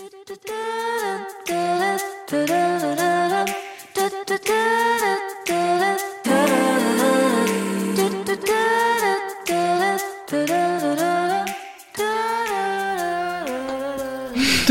[0.00, 0.04] Du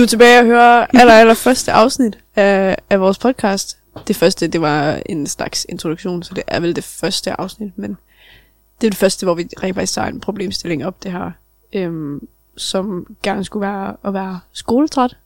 [0.04, 3.78] er tilbage og hører aller, aller første afsnit af, af vores podcast.
[4.08, 7.98] Det første, det var en slags introduktion, så det er vel det første afsnit, men
[8.82, 11.32] det er det første, hvor vi rent faktisk tager en problemstilling op, det her,
[11.74, 12.28] øhm,
[12.60, 15.18] som gerne skulle være at være skoletræt,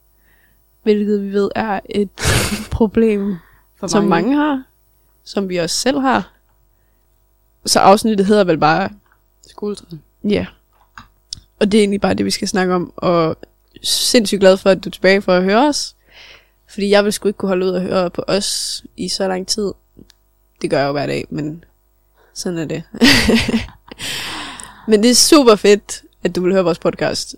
[0.84, 2.10] hvilket vi ved er et
[2.72, 3.38] problem,
[3.76, 4.64] For som mange har,
[5.24, 6.32] som vi også selv har.
[7.66, 8.90] Så afsnittet hedder vel bare
[9.48, 10.00] Skoletræt.
[10.24, 10.46] Ja.
[11.60, 12.94] Og det er egentlig bare det, vi skal snakke om.
[12.96, 13.38] Og
[13.84, 15.96] sindssygt glad for, at du er tilbage for at høre os.
[16.70, 19.48] Fordi jeg vil sgu ikke kunne holde ud og høre på os i så lang
[19.48, 19.72] tid.
[20.62, 21.64] Det gør jeg jo hver dag, men
[22.34, 22.84] sådan er det.
[24.88, 27.36] men det er super fedt, at du vil høre vores podcast.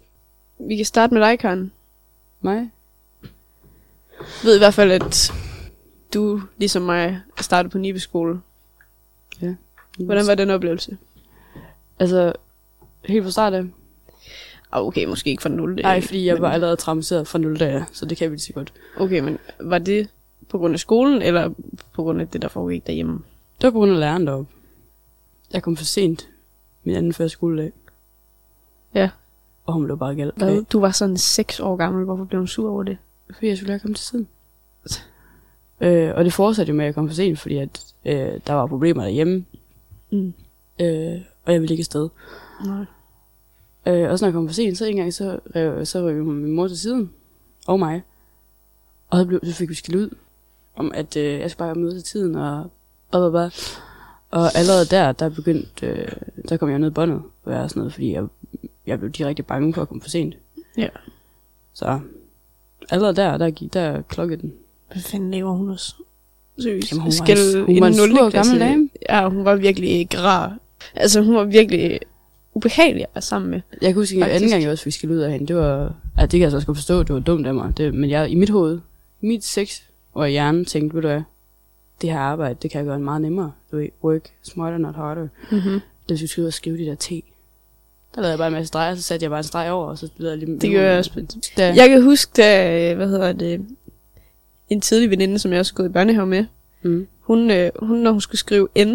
[0.59, 1.71] Vi kan starte med dig, Karen.
[2.41, 2.69] Mig?
[4.19, 5.31] Jeg ved i hvert fald, at
[6.13, 8.41] du, ligesom mig, startet på Nibe skole.
[9.99, 10.97] Hvordan var den oplevelse?
[11.99, 12.33] Altså,
[13.05, 13.63] helt fra start af?
[14.71, 15.75] Ah, okay, måske ikke fra 0.
[15.75, 18.41] Nej, fordi jeg men- var allerede traumatiseret fra 0 dage, så det kan vi lige
[18.41, 18.73] så godt.
[18.97, 20.09] Okay, men var det
[20.49, 21.49] på grund af skolen, eller
[21.93, 23.13] på grund af det, der foregik derhjemme?
[23.57, 24.51] Det var på grund af læreren deroppe.
[25.53, 26.27] Jeg kom for sent
[26.83, 27.71] min anden første skoledag.
[28.95, 29.09] Ja.
[29.65, 30.35] Og hun blev bare galt.
[30.37, 30.63] Hvad?
[30.63, 32.05] Du var sådan 6 år gammel.
[32.05, 32.97] Hvorfor blev hun sur over det?
[33.33, 34.27] Fordi jeg skulle lære at komme til tiden.
[35.81, 38.53] Øh, og det fortsatte jo med, at jeg kom for sent, fordi at, øh, der
[38.53, 39.45] var problemer derhjemme.
[40.11, 40.33] Mm.
[40.79, 42.09] Øh, og jeg ville ikke afsted.
[42.65, 42.85] Nej.
[43.85, 46.23] Øh, og så når jeg kom for sent, så en gang, så rev, så rev
[46.23, 47.11] hun min mor til siden.
[47.67, 48.03] Og mig.
[49.09, 50.09] Og så, blev, så fik vi skilt ud.
[50.75, 52.71] Om at øh, jeg skulle bare møde til tiden, og
[53.11, 53.49] bla bla bla.
[54.29, 56.07] Og allerede der, der begyndte, øh,
[56.49, 58.23] der kom jeg ned i båndet, og være sådan noget, fordi jeg,
[58.87, 60.35] jeg blev direkte bange for at komme for sent.
[60.77, 60.87] Ja.
[61.73, 61.99] Så
[62.89, 64.53] allerede der, der, gik, der klokkede den.
[64.91, 65.95] Hvad fanden laver hun også?
[66.59, 66.91] Seriøst.
[66.91, 68.89] Jamen, hun var Skal en- hun i var en sur gammel dame.
[69.09, 70.57] Ja, hun var virkelig ikke rar.
[70.95, 71.99] Altså, hun var virkelig
[72.53, 73.61] ubehagelig at være sammen med.
[73.81, 75.95] Jeg kan huske, at anden gang, jeg også fik skilt ud af hende, det var,
[76.17, 77.77] at det kan jeg så også godt forstå, det var dumt af mig.
[77.77, 78.79] Det, men jeg, i mit hoved,
[79.21, 79.81] i mit sex
[80.13, 81.21] og hjerne, tænkte, ved du hvad,
[82.01, 83.51] det her arbejde, det kan jeg gøre meget nemmere.
[83.71, 85.27] Du ved, work smarter, not harder.
[85.51, 85.79] Mm-hmm.
[86.09, 87.11] Det skulle skrive og skrive de der T.
[88.15, 89.97] Der lavede jeg bare en masse streger, så satte jeg bare en streg over, og
[89.97, 90.59] så lavede jeg lige...
[90.59, 91.11] Det gør jeg også.
[91.57, 93.65] Da, Jeg kan huske, da, hvad hedder det,
[94.69, 96.45] en tidlig veninde, som jeg også gået i børnehave med,
[96.83, 97.07] mm.
[97.19, 98.89] hun, øh, hun, når hun skulle skrive N,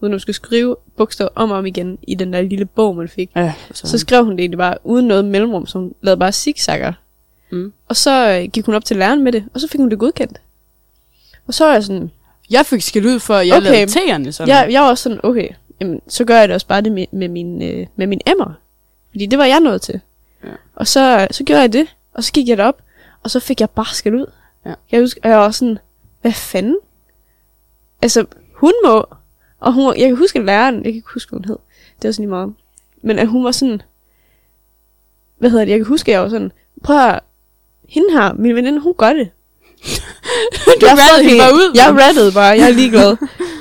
[0.00, 3.08] når hun skulle skrive bogstaver om og om igen i den der lille bog, man
[3.08, 6.18] fik, Ja, Så, så skrev hun det egentlig bare uden noget mellemrum, så hun lavede
[6.18, 6.92] bare zigzagger.
[7.50, 7.72] Mm.
[7.88, 9.98] Og så øh, gik hun op til læreren med det, og så fik hun det
[9.98, 10.40] godkendt.
[11.46, 12.10] Og så er jeg sådan,
[12.50, 13.70] jeg fik skilt ud for, at jeg Okay.
[13.70, 14.48] lavede T'erne sådan.
[14.48, 15.48] jeg, jeg var også sådan, okay,
[15.80, 18.52] jamen, så gør jeg det også bare det med, med, min, øh, med min emmer.
[19.16, 20.00] Fordi det var jeg nået til.
[20.44, 20.48] Ja.
[20.74, 22.82] Og så, så gjorde jeg det, og så gik jeg derop,
[23.22, 24.26] og så fik jeg bare skæld ud.
[24.66, 24.74] Ja.
[24.92, 25.78] Jeg husker, og jeg var sådan,
[26.20, 26.76] hvad fanden?
[28.02, 29.04] Altså, hun må,
[29.60, 31.56] og hun, jeg kan huske læreren, jeg kan ikke huske, hvad hun hed,
[32.02, 32.54] det var sådan lige meget.
[33.02, 33.82] Men at hun var sådan,
[35.38, 36.52] hvad hedder det, jeg kan huske, jeg var sådan,
[36.84, 37.20] prøv at,
[37.88, 39.30] hende her, min veninde, hun gør det.
[40.80, 41.72] du jeg rattede hende bare ud.
[41.74, 43.16] Jeg rattede bare, jeg er ligeglad.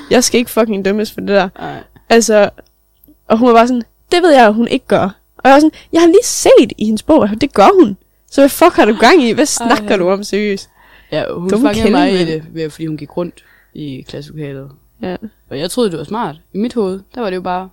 [0.10, 1.50] jeg skal ikke fucking dømmes for det der.
[1.60, 1.84] Nej.
[2.10, 2.50] Altså,
[3.28, 5.25] og hun var bare sådan, det ved jeg, at hun ikke gør.
[5.46, 7.98] Og jeg var sådan, jeg har lige set i hendes bog, at det gør hun.
[8.32, 9.32] Så hvad fuck har du gang i?
[9.32, 9.98] Hvad snakker Ej.
[9.98, 10.70] du om seriøst?
[11.12, 14.72] Ja, hun Dumme fangede mig i det, ved, fordi hun gik rundt i klasselokalet.
[15.02, 15.16] Ja.
[15.50, 16.36] Og jeg troede, det var smart.
[16.54, 17.70] I mit hoved, der var det jo bare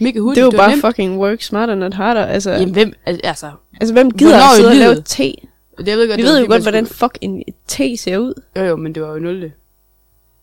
[0.00, 0.44] mega hurtigt.
[0.44, 0.80] Det var bare nemt.
[0.80, 2.24] fucking work smarter not harder.
[2.26, 3.50] Altså, Jamen, hvem, al- altså,
[3.80, 5.32] altså hvem gider at sidde og lave te?
[5.78, 8.18] det, jeg ved godt, Vi det ved jo godt, hvordan skulle- fuck en te ser
[8.18, 8.34] ud.
[8.56, 9.40] Jo, jo, men det var jo 0.
[9.40, 9.50] Vi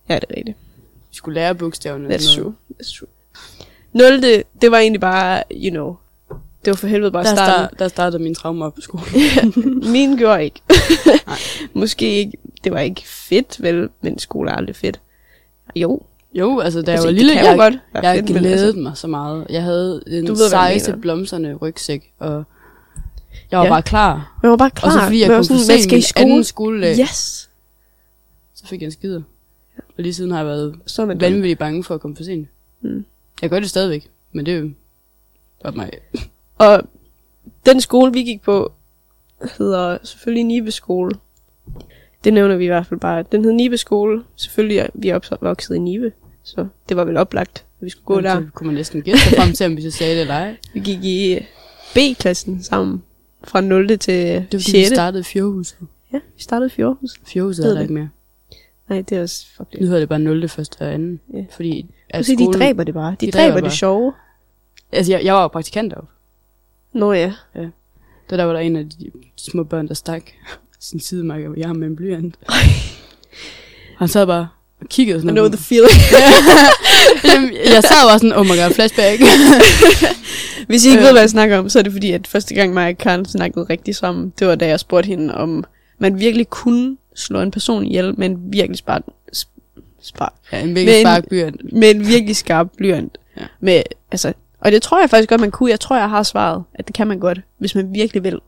[0.09, 0.57] Ja, det er rigtigt.
[1.11, 2.07] skulle lære bogstaverne.
[2.07, 2.53] og That's true.
[2.81, 3.07] That's true.
[3.93, 5.95] Nulte, det var egentlig bare, you know,
[6.65, 7.53] det var for helvede bare Der, starten.
[7.67, 9.05] start, der startede min traume op på skolen.
[9.91, 10.61] Min gjorde ikke.
[11.27, 11.37] Nej.
[11.81, 14.99] Måske ikke, det var ikke fedt, vel, men skole er aldrig fedt.
[15.75, 16.01] Jo,
[16.35, 18.97] Jo, altså, da jeg altså, var lille, jeg, godt være jeg fedt, glædede altså, mig
[18.97, 19.45] så meget.
[19.49, 22.43] Jeg havde den Du ved, jeg sejeste blomsterne rygsæk, og
[23.51, 23.69] jeg var Ja.
[23.71, 24.39] bare klar.
[24.43, 24.87] man var bare klar.
[24.89, 26.23] Og så fordi jeg kom for sådan, min skole.
[26.25, 27.49] anden skoledag, Yes.
[28.55, 29.21] så fik jeg en skider.
[29.77, 32.47] Og lige siden har jeg været Så vanvittigt bange for at komme for sent.
[32.81, 33.05] Mm.
[33.41, 34.69] Jeg gør det stadigvæk, men det er jo
[35.63, 35.91] godt mig.
[36.57, 36.81] Og
[37.65, 38.71] den skole, vi gik på,
[39.57, 41.11] hedder selvfølgelig Nibe skole.
[42.23, 43.23] Det nævner vi i hvert fald bare.
[43.31, 44.23] Den hed Nibe skole.
[44.35, 46.11] Selvfølgelig er vi opvokset i Nibe,
[46.43, 48.35] så det var vel oplagt, at vi skulle gå der.
[48.41, 50.55] Så kunne man næsten gætte frem til, om vi så sagde det eller ej.
[50.73, 51.39] Vi gik i
[51.93, 53.03] B-klassen sammen
[53.43, 53.87] fra 0.
[53.87, 54.73] til Det var fordi, 6.
[54.89, 55.77] vi startede i Fjordhuset.
[56.13, 56.69] Ja, vi startede.
[56.69, 57.81] Fjordhuset Ved er der det.
[57.81, 58.09] ikke mere.
[58.89, 59.87] Nej, det er også fuck Nu det.
[59.87, 60.49] hedder det bare 0.
[60.49, 61.19] første og anden.
[61.33, 61.45] Ja.
[61.51, 63.15] Fordi at Altså, de dræber det bare.
[63.21, 64.13] De, de dræber, dræber det sjove.
[64.91, 66.09] Altså, jeg, jeg var jo praktikant deroppe.
[66.95, 67.33] Nå ja.
[67.55, 70.23] Det var der, var der en af de, små børn, der stak
[70.79, 72.35] sin sidemarker i armen med en blyant.
[73.97, 74.47] Han sad bare
[74.81, 75.91] og kiggede I sådan know på the feeling.
[77.33, 79.21] Jamen, jeg sad bare sådan, oh my god, flashback.
[80.67, 81.05] Hvis I ikke Øh.
[81.05, 83.25] ved, hvad jeg snakker om, så er det fordi, at første gang mig og Karen
[83.25, 85.63] snakkede rigtig sammen, det var da jeg spurgte hende, om
[85.99, 89.01] man virkelig kunne slå en person ihjel med en virkelig spark,
[90.01, 91.73] spark ja, en Men- virkelig spark blyant.
[91.73, 93.17] med en virkelig skarp blyant.
[93.37, 93.41] Ja.
[93.59, 93.81] Med,
[94.11, 94.33] altså,
[94.65, 95.69] og det tror jeg faktisk godt, man kunne.
[95.69, 98.39] Jeg tror, jeg har svaret, at det kan man godt, hvis man virkelig vil.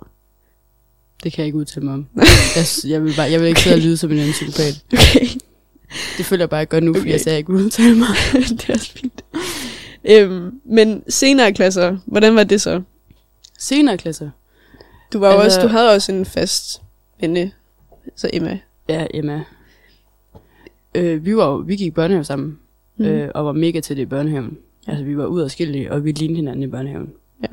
[1.24, 2.08] Det kan jeg ikke udtale mig om.
[2.56, 4.84] Jeg, jeg, vil bare, jeg vil ikke sidde og lyde som en anden psykopat.
[4.94, 5.26] Okay,
[6.18, 7.12] Det føler jeg bare ikke godt nu, fordi Okay.
[7.12, 8.08] jeg sagde, at jeg ikke udtale mig.
[8.50, 9.22] det er også fint.
[10.06, 12.82] Øhm, men senere klasser, hvordan var det så?
[13.60, 14.30] Senere klasser.
[15.14, 16.82] Du, var altså, også, du havde også en fast
[17.22, 17.52] venne,
[18.16, 18.60] så Emma.
[18.90, 19.44] Ja, Emma.
[20.96, 22.60] Øh, vi, var, vi gik i børnehave sammen,
[23.00, 23.06] Mm.
[23.06, 23.12] mm.
[23.12, 24.58] øh, og var mega til det i børnehaven.
[24.88, 25.42] Altså, vi var ud
[25.92, 27.14] og vi lignede hinanden i børnehaven.
[27.44, 27.48] Ja.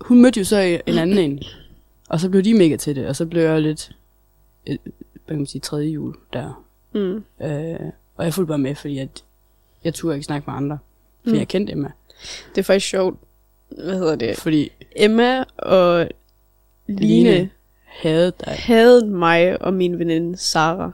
[0.00, 1.42] Hun mødte jo så en anden en,
[2.08, 3.96] og så blev de mega til det, og så blev jeg lidt,
[4.66, 6.64] et, hvad kan man sige, tredje jul der.
[6.94, 7.24] Mm.
[7.46, 9.24] Øh, og jeg fulgte bare med, fordi at
[9.84, 10.78] jeg turde ikke snakke med andre,
[11.22, 11.38] fordi mm.
[11.38, 11.92] jeg kendte Emma.
[12.54, 13.18] Det er faktisk sjovt.
[13.68, 14.36] Hvad hedder det?
[14.36, 16.08] Fordi Emma og
[16.86, 17.50] Line, Line
[17.84, 18.52] havde dig.
[18.58, 20.92] havde mig og min veninde Sara.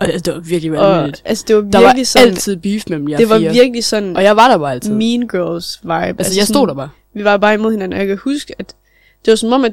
[0.00, 1.22] Og det var virkelig vanvittigt.
[1.24, 3.52] altså, det var Der virkelig var sådan, altid beef mellem jer det var fire.
[3.52, 4.94] virkelig sådan Og jeg var der bare altid.
[4.94, 5.92] Mean Girls vibe.
[5.94, 6.88] altså, jeg stod der bare.
[7.14, 8.74] Vi var bare imod hinanden, og jeg kan huske, at
[9.24, 9.72] det var som om, at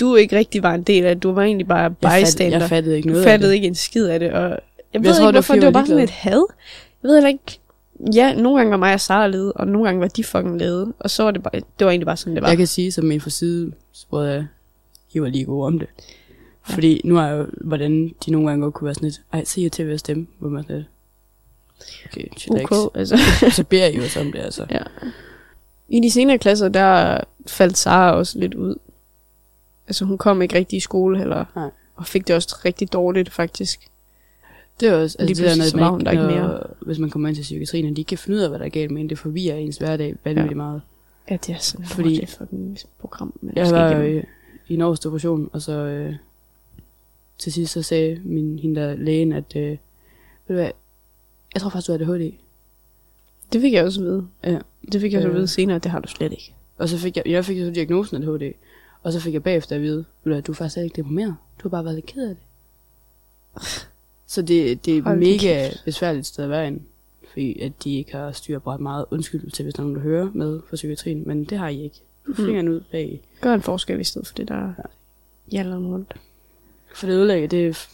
[0.00, 1.22] du ikke rigtig var en del af det.
[1.22, 2.58] Du var egentlig bare Jeg fattede, bystander.
[2.58, 3.54] jeg fattede ikke Du noget fattede af det.
[3.54, 4.58] ikke en skid af det, og jeg ved
[4.92, 5.54] Jeg ikke, tror, var, hvorfor.
[5.54, 6.46] Det var jeg var bare sådan et had.
[7.02, 7.60] Jeg ved heller ikke...
[8.14, 10.92] Ja, nogle gange var mig og Sara lede, og nogle gange var de fucking lede.
[10.98, 11.52] Og så var det bare...
[11.78, 12.48] Det var egentlig bare sådan, det var.
[12.48, 14.46] Jeg kan sige, som min forside spurgte jeg,
[15.12, 15.88] I var lige gode om det.
[16.68, 19.60] Fordi nu er jo, hvordan de nogle gange godt kunne være sådan lidt, ej, se
[19.60, 20.88] jer til at stemme, hvor man sådan lidt,
[22.06, 22.70] okay, chillax.
[22.70, 23.16] Okay, altså.
[23.56, 24.66] Så beder I jo også om det, altså.
[24.70, 24.82] Ja.
[25.88, 28.74] I de senere klasser, der faldt Sara også lidt ud.
[29.86, 31.44] Altså, hun kom ikke rigtig i skole heller.
[31.56, 31.70] Nej.
[31.96, 33.80] Og fik det også rigtig dårligt, faktisk.
[34.80, 36.22] Det er også, Lige altså, det der, pludselig så når, var man hun der ikke,
[36.34, 38.48] ikke når, hvis man kommer ind til psykiatrien, og de ikke kan finde ud af,
[38.48, 40.56] hvad der er galt med en, det forvirrer ens hverdag vanvittigt ja.
[40.56, 40.82] meget.
[41.30, 44.16] Ja, det er sådan Fordi- for den program, man Jeg skal var igennem.
[44.16, 44.24] øh,
[44.68, 46.14] i en års depression, og så øh,
[47.38, 49.76] til sidst så sagde min, hende der lægen, at øh, ved
[50.48, 50.70] du hvad,
[51.54, 52.32] jeg tror faktisk, du har ADHD.
[53.52, 54.28] Det fik jeg også at vide.
[54.44, 54.58] Ja.
[54.92, 55.36] Det fik jeg så at Øh.
[55.36, 56.54] vide senere, det har du slet ikke.
[56.78, 58.52] Og så fik jeg, jeg fik så diagnosen af ADHD.
[59.02, 61.36] Og så fik jeg bagefter at vide, ved du, er faktisk slet ikke deprimeret.
[61.58, 62.44] Du har bare været lidt ked af det.
[64.26, 65.84] Så det, det er Hold mega kæft.
[65.84, 66.76] besværligt sted at være i.
[67.32, 70.02] Fordi at de ikke har styr på meget undskyld til, hvis der er nogen, der
[70.02, 71.22] hører med fra psykiatrien.
[71.26, 72.00] Men det har I ikke.
[72.26, 72.34] Mm.
[72.34, 73.22] fingeren ud bag.
[73.40, 74.72] Gør en forskel i stedet for det, der
[75.52, 76.14] jaller rundt.
[76.98, 77.88] For det ødelægger, det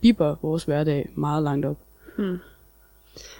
[0.00, 1.78] bipper vores hverdag meget langt op.
[2.18, 2.38] Mm.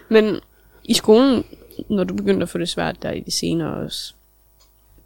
[0.08, 0.40] Men
[0.84, 1.44] i skolen,
[1.88, 4.14] når du begyndte at få det svært der i de senere også,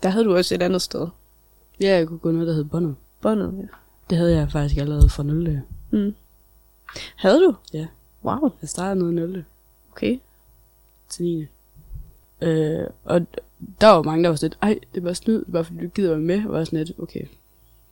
[0.03, 1.09] der havde du også et andet sted.
[1.81, 2.97] Ja, jeg kunne gå noget, der hed båndet.
[3.21, 3.67] Båndet, ja.
[4.11, 5.49] Det havde jeg faktisk allerede fra 0.
[5.49, 6.15] Jeg Mm.
[7.17, 7.55] Havde du?
[7.73, 7.87] Ja.
[8.25, 9.45] Wow, startede noget i 0.
[9.93, 10.19] okay.
[11.09, 11.47] til 9.
[12.41, 13.27] Øh, og
[13.81, 16.11] der var mange, der var sådan lidt, ej, det bare snyd, bare fordi du gider
[16.11, 17.27] være med, og var sådan lidt, okay,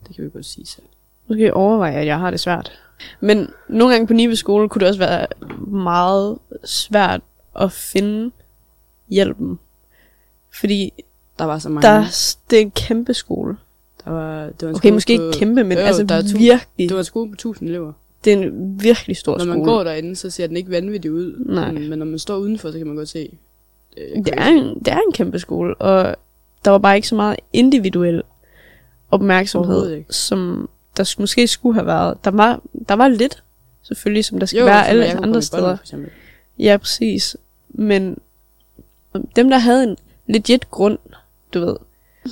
[0.07, 0.81] det kan vi godt sige så.
[1.29, 2.73] Nu skal jeg overveje, at jeg har det svært.
[3.21, 5.27] Men nogle gange på Nive skole kunne det også være
[5.67, 7.21] meget svært
[7.61, 8.31] at finde
[9.09, 9.59] hjælpen.
[10.61, 10.91] Fordi
[11.39, 11.89] Der var så mange.
[11.89, 12.05] der,
[12.51, 13.57] det er en kæmpe skole.
[14.05, 16.15] der var, det var en Okay, skole måske på, ikke kæmpe, men Jo, altså der
[16.15, 16.89] er tu- virkelig.
[16.89, 17.93] Det var en skole på 1000 elever.
[18.25, 19.57] Det er en virkelig stor Når skole.
[19.59, 21.45] man går derinde, så ser den ikke vanvittig ud.
[21.47, 21.73] Nej.
[21.73, 23.39] Men, men når man står udenfor, så kan man godt se.
[23.97, 26.17] Øh, det, er en, det er en kæmpe skole, og
[26.65, 28.23] der var bare ikke så meget individuel
[29.11, 32.25] opmærksomhed, som der sk- måske skulle have været.
[32.25, 33.43] Der var, der var lidt,
[33.83, 35.79] selvfølgelig, som der skal jo, være alle andre i steder.
[35.79, 36.11] Eksempel.
[36.59, 37.37] Ja, præcis.
[37.69, 38.19] Men
[39.37, 39.97] dem, der havde en
[40.27, 40.99] legit grund,
[41.55, 41.77] du ved.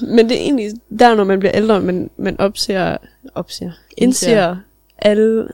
[0.02, 2.96] Men det er egentlig der, når man bliver ældre, man, man opser,
[3.34, 4.56] opser, indser Indser.
[4.98, 5.48] alle,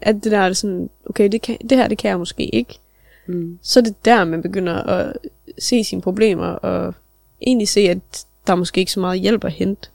[0.00, 2.78] at det der er sådan, okay, det, kan, det her, det kan jeg måske ikke.
[3.26, 3.58] Mm.
[3.62, 5.16] Så er det der, man begynder at
[5.58, 6.94] se sine problemer, og
[7.42, 7.98] egentlig se, at
[8.46, 9.88] der er måske ikke så meget hjælp at hente.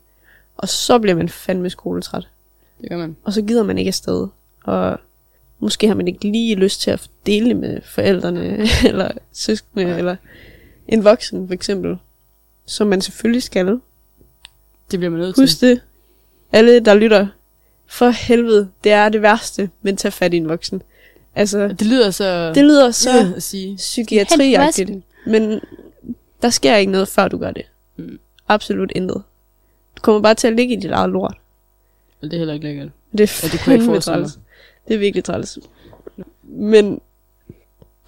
[0.58, 2.28] Og så bliver man fandme skoletræt.
[2.82, 3.16] Det gør man.
[3.24, 4.28] Og så gider man ikke afsted.
[4.64, 5.00] Og
[5.60, 9.98] måske har man ikke lige lyst til at dele med forældrene, eller søskende, Nej.
[9.98, 10.16] eller
[10.88, 11.98] en voksen for eksempel.
[12.66, 13.68] Som man selvfølgelig skal.
[14.92, 15.42] Det bliver man nødt til.
[15.44, 15.82] Husk det.
[16.52, 17.28] Alle, der lytter.
[17.88, 20.82] For helvede, det er det værste, men tag fat i en voksen.
[21.36, 22.54] Altså, Det lyder så...
[22.54, 23.76] det lyder så Ja, at sige.
[23.78, 24.92] psykiatriagtigt.
[25.28, 25.60] Men
[26.42, 27.66] der sker ikke noget, før du gør det.
[27.98, 28.20] Mm.
[28.48, 29.24] Absolut intet.
[30.06, 31.38] Kommer bare til at ligge i dit eget lort.
[32.22, 32.90] Og det er heller ikke lækkert.
[33.12, 34.30] Det er Ja, det kunne jeg ikke forestille mig.
[34.88, 35.60] Det er virkelig træls.
[36.44, 37.02] Men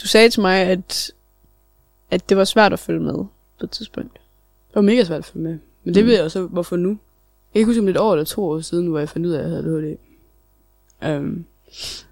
[0.02, 1.12] du sagde til mig, at,
[2.12, 3.14] at det var svært at følge med
[3.60, 4.14] på et tidspunkt.
[4.14, 5.58] Det var mega svært at følge med.
[5.84, 6.08] Men det Mm.
[6.08, 6.90] ved jeg også, hvorfor nu.
[6.90, 9.32] kan ikke huske, om det et år eller to år siden, hvor jeg fandt ud
[9.32, 9.98] af, at jeg havde
[11.02, 11.18] ADHD.
[11.22, 11.46] Um,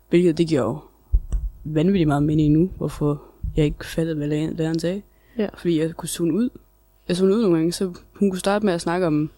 [0.10, 0.78] hvilket det giver jo
[1.64, 3.22] vanvittigt meget mening nu, hvorfor
[3.56, 5.02] jeg ikke fattede, hvad læreren læreren sagde.
[5.38, 5.48] Ja.
[5.58, 6.50] Fordi jeg kunne zone ud.
[7.08, 9.30] Jeg zonede ud nogle gange, så hun kunne starte med at snakke om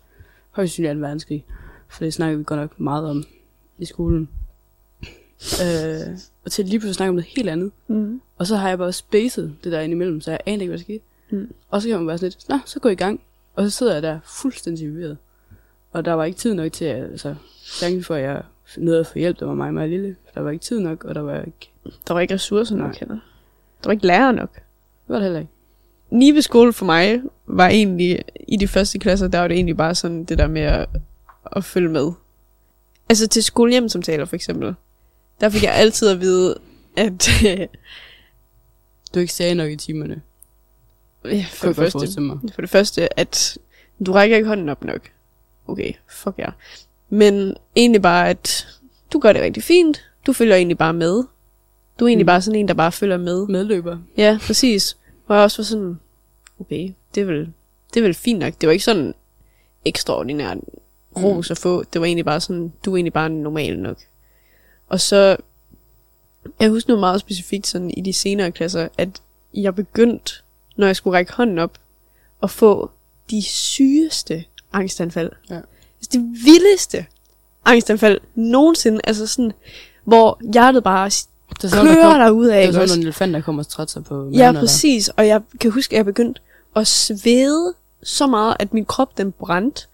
[0.57, 0.99] højst sandsynligt 2.
[1.01, 1.45] verdenskrig.
[1.89, 3.23] For det snakker vi godt nok meget om
[3.77, 4.29] i skolen.
[5.63, 7.71] øh, og til lige pludselig snakke om noget helt andet.
[7.87, 8.21] Mm.
[8.37, 10.83] Og så har jeg bare spacet det der indimellem, så jeg anede ikke, hvad der
[10.83, 11.03] skete.
[11.29, 11.53] Mm.
[11.69, 13.21] Og så kan man bare sådan lidt, nå, så gå i gang.
[13.55, 15.17] Og så sidder jeg der fuldstændig forvirret.
[15.91, 18.43] Og der var ikke tid nok til, at, altså, chancen for, at jeg
[18.77, 20.15] nåede at få hjælp, der var mig meget lille.
[20.35, 21.71] Der var ikke tid nok, og der var ikke,
[22.07, 23.15] Der var ikke ressourcer nok heller.
[23.83, 24.53] Der var ikke lærer nok.
[24.55, 24.61] det
[25.07, 25.51] var det heller ikke.
[26.09, 29.95] Nibe skole for mig var egentlig, i de første klasser, der var det egentlig bare
[29.95, 30.89] sådan det der med at,
[31.51, 32.11] at følge med.
[33.09, 34.75] Altså til skolehjemsamtaler for eksempel.
[35.41, 36.57] Der fik jeg altid at vide,
[36.97, 37.29] at
[39.13, 40.21] Du ikke sagde nok i timerne.
[41.25, 42.21] ja, For det første,
[42.53, 43.57] for det første, at
[44.05, 45.09] du rækker ikke hånden op nok.
[45.67, 46.43] Okay, fuck ja.
[46.43, 46.53] Yeah.
[47.09, 48.67] Men egentlig bare, at
[49.13, 50.09] du gør det rigtig fint.
[50.25, 51.23] Du følger egentlig bare med.
[51.99, 52.27] Du er egentlig mm.
[52.27, 53.47] bare sådan en, der bare følger med.
[53.47, 53.97] Medløber.
[54.17, 54.97] Ja, præcis.
[55.27, 55.99] Hvor jeg også var sådan,
[56.59, 57.53] okay, det er vel,
[57.93, 58.53] det er vel fint nok.
[58.61, 59.13] Det var ikke sådan
[59.85, 60.57] ekstraordinært
[61.17, 61.83] ros at få.
[61.83, 63.97] Det var egentlig bare sådan, du er egentlig bare normal nok.
[64.87, 65.37] Og så,
[66.59, 69.21] jeg husker noget meget specifikt sådan i de senere klasser, at
[69.53, 70.33] jeg begyndte,
[70.75, 71.77] når jeg skulle række hånden op,
[72.43, 72.91] at få
[73.29, 75.31] de sygeste angstanfald.
[75.49, 75.55] Ja.
[75.55, 77.05] Altså det vildeste
[77.65, 79.01] angstanfald nogensinde.
[79.03, 79.51] Altså sådan,
[80.03, 81.11] hvor hjertet bare
[81.49, 82.67] Det er sådan, der, kører kom, derud af.
[82.67, 85.09] det er sådan, en elefant, der kommer og strætter sig på Ja, præcis.
[85.09, 86.41] Og jeg kan huske, at jeg begyndte
[86.75, 87.73] at svede
[88.03, 89.87] så meget, at min krop den brændte.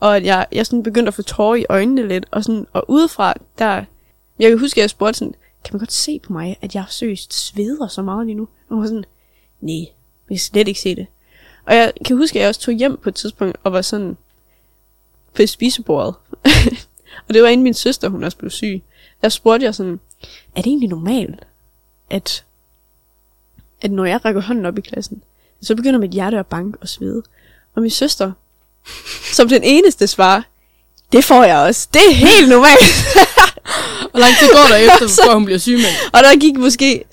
[0.00, 2.26] Og at jeg, jeg sådan begyndte at få tårer i øjnene lidt.
[2.30, 3.84] Og, sådan, og udefra, der...
[4.38, 6.84] Jeg kan huske, at jeg spurgte sådan, kan man godt se på mig, at jeg
[6.88, 8.42] seriøst sveder så meget lige nu?
[8.42, 9.04] Og hun var sådan,
[9.60, 9.86] nej,
[10.28, 11.06] vi kan slet ikke se det.
[11.66, 14.16] Og jeg kan huske, at jeg også tog hjem på et tidspunkt, og var sådan
[15.34, 16.14] på spisebordet.
[17.28, 18.82] og det var inden min søster, hun også blev syg.
[19.22, 20.00] Der spurgte jeg sådan,
[20.56, 21.40] er det egentlig normalt,
[22.10, 22.44] at
[23.82, 25.22] at når jeg rækker hånden op i klassen,
[25.62, 27.22] så begynder mit hjerte at banke og svede.
[27.76, 28.32] Og min søster,
[29.36, 30.42] som den eneste svarer,
[31.12, 31.88] det får jeg også.
[31.92, 32.94] Det er helt normalt.
[34.10, 36.10] Hvor lang tid går der efter, Så- før hun bliver syg med?
[36.12, 37.04] og der gik måske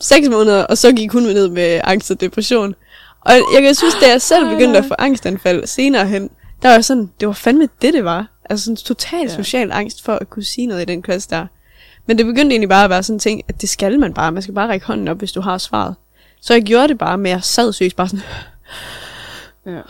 [0.00, 2.74] 6 måneder, og så gik hun ned med angst og depression.
[3.20, 6.30] Og jeg kan synes, da jeg selv begyndte at få angstanfald senere hen,
[6.62, 8.26] der var sådan, det var fandme det, det var.
[8.50, 11.46] Altså sådan total social angst for at kunne sige noget i den klasse der.
[12.06, 14.32] Men det begyndte egentlig bare at være sådan en ting, at det skal man bare.
[14.32, 15.94] Man skal bare række hånden op, hvis du har svaret.
[16.40, 18.24] Så jeg gjorde det bare med, at jeg sad seriøst bare sådan,
[19.66, 19.80] Ja.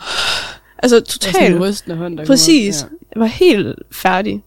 [0.77, 2.81] altså totalt, rystende hånd, der præcis.
[2.81, 2.97] Kommer.
[3.15, 4.33] Jeg var helt færdig.
[4.33, 4.39] Ja.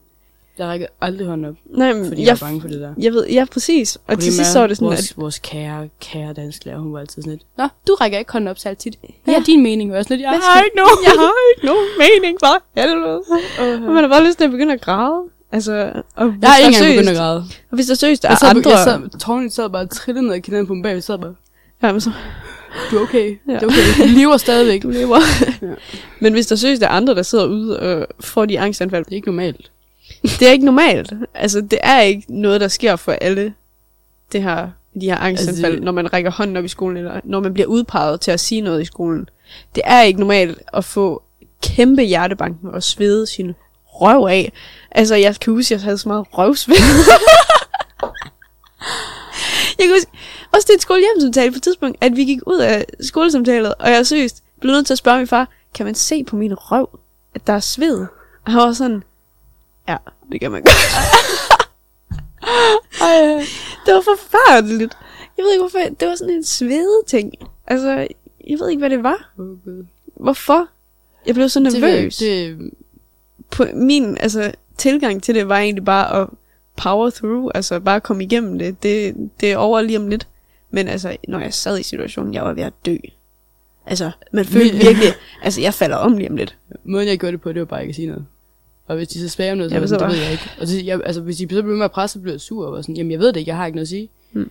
[0.63, 2.93] Jeg rækker aldrig hånden op, Nej, men fordi jeg, jeg, er bange for det der.
[2.97, 3.97] jeg ved, ja, præcis.
[4.07, 6.99] Og til sidst så var det sådan, vores, at vores kære, kære dansklærer, hun var
[6.99, 8.95] altid sådan lidt, Nå, du rækker ikke hånden op særlig tit.
[9.23, 9.39] Hvad Ja.
[9.39, 9.91] er din mening?
[9.91, 10.97] Og jeg sådan lidt, jeg har ikke nogen.
[11.07, 13.21] jeg har ikke nogen mening, for helvede.
[13.87, 15.21] Og man har bare lyst til at begynde at græde.
[15.51, 17.37] Altså, og hvis Jeg har ikke engang begyndt at græde.
[17.71, 18.69] Og hvis der seriøst er Jeg sad, andre...
[18.71, 21.35] jeg sad, tårnen sad bare trillet ned og kinden på mig bag, jeg sad bare,
[21.83, 22.11] Ja, men så,
[22.91, 23.53] du er okay, Ja.
[23.53, 24.83] det er okay, du lever stadigvæk.
[24.83, 25.17] du lever.
[25.61, 25.67] Ja.
[26.19, 29.15] Men hvis der seriøst er andre, der sidder ude og får de angstanfald, Det er
[29.15, 29.71] ikke normalt.
[30.23, 31.13] det er ikke normalt.
[31.33, 33.53] Altså, det er ikke noget, der sker for alle,
[34.31, 34.69] det her,
[35.01, 37.53] de her angstanfald, Altså, det- når man rækker hånden op i skolen, eller når man
[37.53, 39.29] bliver udpeget til at sige noget i skolen.
[39.75, 41.23] Det er ikke normalt at få
[41.63, 43.53] kæmpe hjertebanken og svede sin
[44.01, 44.51] røv af.
[44.91, 46.75] Altså, jeg kan huske, at jeg havde så meget røvsved.
[49.79, 50.11] jeg kan huske,
[50.53, 54.07] også til et skolehjemsamtale på et tidspunkt, at vi gik ud af skolesamtalet, og jeg
[54.07, 56.99] seriøst blev nødt til at spørge min far, kan man se på min røv,
[57.35, 57.99] at der er sved?
[58.45, 59.03] Og han var sådan,
[59.87, 59.97] ja,
[60.31, 60.75] det kan man godt.
[63.01, 63.45] Ej,
[63.85, 64.97] det var forfærdeligt.
[65.37, 65.79] Jeg ved ikke, hvorfor.
[65.99, 67.31] Det var sådan en svede ting.
[67.67, 67.89] Altså,
[68.47, 69.31] jeg ved ikke, hvad det var.
[70.15, 70.67] Hvorfor?
[71.25, 72.21] Jeg blev så Det, nervøs.
[72.21, 72.49] ikke.
[72.59, 72.71] det,
[73.51, 76.27] På min altså, tilgang til det var egentlig bare at
[76.77, 77.51] power through.
[77.55, 78.83] Altså, bare komme igennem det.
[78.83, 80.27] Det, det er over lige om lidt.
[80.69, 82.95] Men altså, når jeg sad i situationen, jeg var ved at dø.
[83.85, 85.07] Altså, man følte Vi- virkelig,
[85.43, 86.57] altså jeg falder om lige om lidt.
[86.83, 88.25] måden jeg gjorde det på, det var bare ikke at sige noget.
[88.87, 90.43] Og hvis de så spørger om noget, så Ja, så det ved jeg ikke.
[90.61, 92.65] Og det, jeg, altså, hvis de så blev med at presse, så blev jeg sur
[92.65, 94.09] og var sådan, jamen jeg ved det ikke, jeg har ikke noget at sige.
[94.31, 94.49] Mm.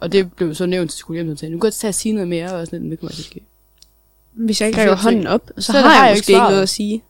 [0.00, 2.52] Og det blev så nævnt til skolehjemmet, nu kan jeg tage at sige noget mere,
[2.52, 3.40] og sådan, lidt, det kommer til at ske.
[4.32, 6.62] Hvis jeg ikke Så rækker hånden op, så, så har jeg, jeg måske ikke noget
[6.62, 7.02] at sige.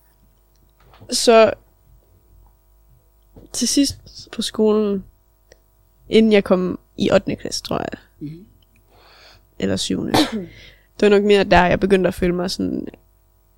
[1.11, 1.53] Så
[3.53, 3.99] til sidst
[4.33, 5.05] på skolen,
[6.09, 7.37] inden jeg kom i 8.
[7.37, 8.47] klasse, tror jeg, Mhm.
[9.59, 10.07] eller 7.
[10.07, 10.23] det
[11.00, 12.88] var nok mere der, jeg begyndte at føle mig sådan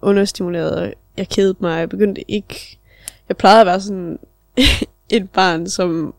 [0.01, 2.79] understimuleret, jeg kedede mig, jeg begyndte ikke,
[3.29, 4.19] jeg plejede at være sådan
[5.11, 6.15] et barn, som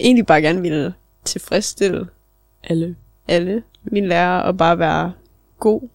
[0.00, 2.08] egentlig bare gerne ville tilfredsstille
[2.64, 2.96] Alle.
[3.28, 5.12] alle mine lærere og bare være
[5.58, 5.88] god.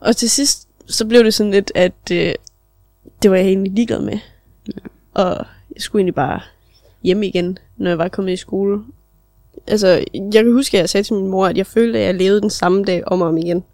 [0.00, 2.34] Og til sidst, så blev det sådan lidt, at øh,
[3.22, 4.18] det var jeg egentlig ligeglad med.
[4.68, 4.80] Ja.
[5.14, 6.40] Og jeg skulle egentlig bare
[7.02, 8.84] hjem igen, når jeg var kommet i skole.
[9.66, 12.14] Altså, jeg kan huske, at jeg sagde til min mor, at jeg følte, at jeg
[12.14, 13.64] levede den samme dag om og om igen.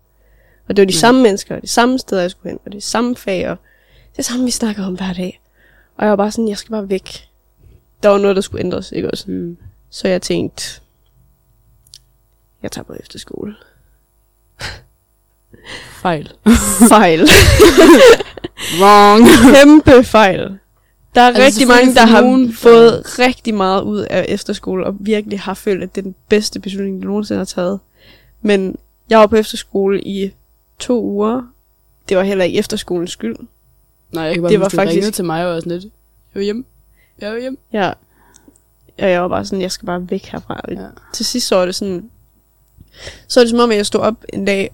[0.68, 0.98] Og det var de ja.
[0.98, 3.56] samme mennesker, og de samme steder, jeg skulle hen, og det samme fag, og
[4.16, 5.40] det samme, vi snakker om hver dag.
[5.96, 7.28] Og jeg var bare sådan, jeg skal bare væk.
[8.02, 9.30] Der var noget, der skulle ændres, ikke også?
[9.30, 9.56] Mm.
[9.90, 10.80] Så jeg tænkte,
[12.62, 13.54] jeg tager på efterskole.
[16.02, 16.30] Fejl.
[16.88, 17.20] Fejl.
[18.80, 19.24] Wrong.
[19.54, 20.58] Kæmpe fejl.
[21.14, 24.96] Der er Altså, rigtig mange, der har nogen- fået rigtig meget ud af efterskole, og
[25.00, 27.80] virkelig har følt, at det er den bedste beslutning, de nogensinde har taget.
[28.42, 28.76] Men
[29.10, 30.30] jeg var på efterskole i
[30.78, 31.42] to uger.
[32.08, 33.36] Det var heller ikke efterskolens skyld.
[34.12, 35.82] Nej, jeg kan bare Det var huske, faktisk- ringede til mig og var sådan lidt,
[35.84, 35.90] jeg
[36.34, 36.64] var hjem.
[37.20, 37.58] Jeg var hjem.
[37.72, 37.94] Jeg,
[38.98, 40.60] og jeg var bare sådan, jeg skal bare væk herfra.
[40.70, 40.76] Ja.
[41.14, 42.10] Til sidst så var det sådan,
[43.28, 44.70] så var det som om, at jeg stod op en dag.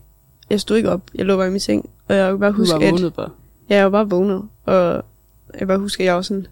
[0.50, 1.90] Jeg stod ikke op, jeg lå bare i min seng.
[2.09, 3.31] Og jeg kunne bare Du huske, var at vågnet bare.
[3.71, 5.05] Ja, jeg var bare vågnet, og
[5.59, 6.47] jeg bare huske, at jeg var sådan,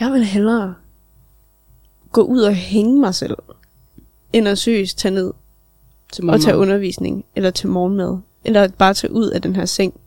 [0.00, 0.74] jeg vil hellere
[2.12, 3.36] gå ud og hænge mig selv,
[4.32, 5.32] end at seriøst tage ned
[6.12, 6.74] Til og tage morgenmad.
[6.74, 10.00] undervisning, eller til morgenmad, eller bare tage ud af den her seng.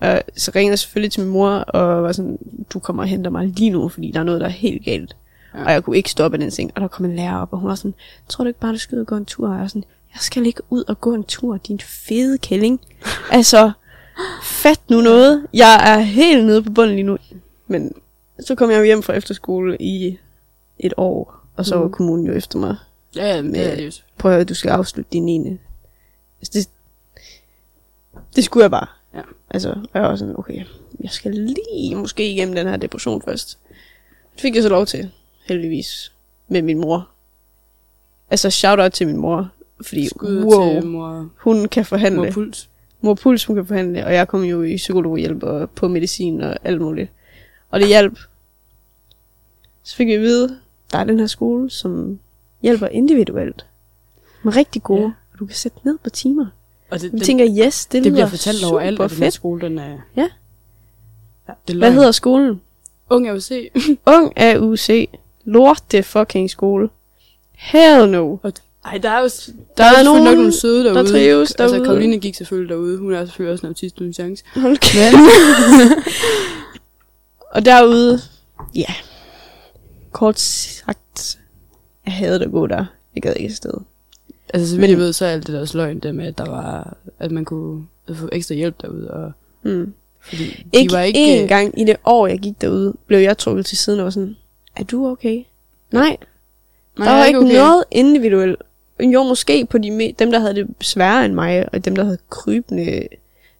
[0.00, 2.38] Og så ringede jeg selvfølgelig til min mor, og var sådan,
[2.72, 5.16] du kommer og henter mig lige nu, fordi der er noget, der er helt galt.
[5.54, 5.58] Ja.
[5.58, 5.64] Ja.
[5.64, 7.58] Og jeg kunne ikke stoppe af den seng, og der kom en lærer op, og
[7.58, 7.94] hun var sådan,
[8.28, 9.48] tror du ikke bare, du skal ud og gå en tur?
[9.48, 9.84] Og jeg var sådan,
[10.14, 12.80] jeg skal ikke ud og gå en tur, din fede kælling.
[13.30, 13.72] altså,
[14.42, 15.46] fat nu noget.
[15.54, 17.18] Jeg er helt nede på bunden lige nu.
[17.66, 17.92] Men
[18.40, 20.18] så kom jeg jo hjem fra efterskole i
[20.78, 21.92] et år, og så var Mhm.
[21.92, 22.76] kommunen jo efter mig.
[23.16, 23.90] Ja, ja, men det med- er det jo.
[24.18, 25.48] Prøv at høre, du skal afslutte din 9.
[26.40, 26.68] Altså, det,
[28.36, 28.86] det skulle jeg bare.
[29.14, 29.20] Ja.
[29.50, 30.64] Altså, og jeg var sådan, okay,
[31.00, 33.58] jeg skal lige måske igennem den her depression først.
[34.32, 35.10] Det fik jeg så lov til,
[35.48, 36.12] heldigvis,
[36.48, 37.08] med min mor.
[38.30, 39.48] Altså, shout out til min mor,
[39.86, 42.20] fordi Skud wow, til mor, hun kan forhandle.
[42.22, 42.70] mor Puls.
[43.00, 46.56] Mor Puls, hun kan forhandle, og jeg kom jo i psykologhjælp og på medicin og
[46.64, 47.10] alt muligt.
[47.70, 48.18] Og det hjalp.
[49.82, 50.58] Så fik jeg at vide,
[50.92, 52.18] der er den her skole, som
[52.62, 53.66] hjælper individuelt.
[54.42, 55.10] Med rigtig gode, Ja.
[55.32, 56.46] og du kan sætte ned på timer.
[56.90, 59.60] Og det, det, tænker, yes, det, det bliver fortalt overalt, super at den her skole,
[59.60, 59.98] den er...
[60.16, 60.28] Ja.
[61.48, 62.60] ja det er Hvad hedder skolen?
[63.10, 63.50] Ung AUC.
[64.06, 65.08] Ung AUC.
[65.44, 66.88] Lorte fucking skole.
[67.52, 68.36] Hell no.
[68.84, 70.98] Ej, der er jo, der, Der er, er nogen, nok nogle søde derude.
[71.04, 71.86] der trives Altså, derude.
[71.88, 72.98] Karoline gik selvfølgelig derude.
[72.98, 74.44] Hun er selvfølgelig også en autist uden chance.
[74.54, 75.14] Kæft.
[75.14, 75.90] Men,
[77.50, 78.20] Og derude,
[78.74, 78.94] ja.
[80.12, 81.38] Kort sagt,
[82.06, 82.84] jeg havde at gå der.
[83.14, 83.70] Jeg gad ikke afsted.
[84.54, 86.26] altså, så vidt Men- jeg ved, så er alt det der også løgn, det med,
[86.26, 89.10] at der var, at man kunne få ekstra hjælp derude.
[89.10, 89.94] Og, Hmm.
[90.20, 93.38] fordi de Ikke, var ikke én gang i det år, jeg gik derude, blev jeg
[93.38, 94.36] trukket til siden og var sådan,
[94.76, 95.42] er du okay?
[95.92, 96.16] Nej,
[96.98, 97.52] Nej, der var ikke okay.
[97.54, 98.62] noget individuelt.
[99.00, 102.18] Jo, måske på de dem, der havde det sværere end mig, og dem, der havde
[102.30, 103.08] krybende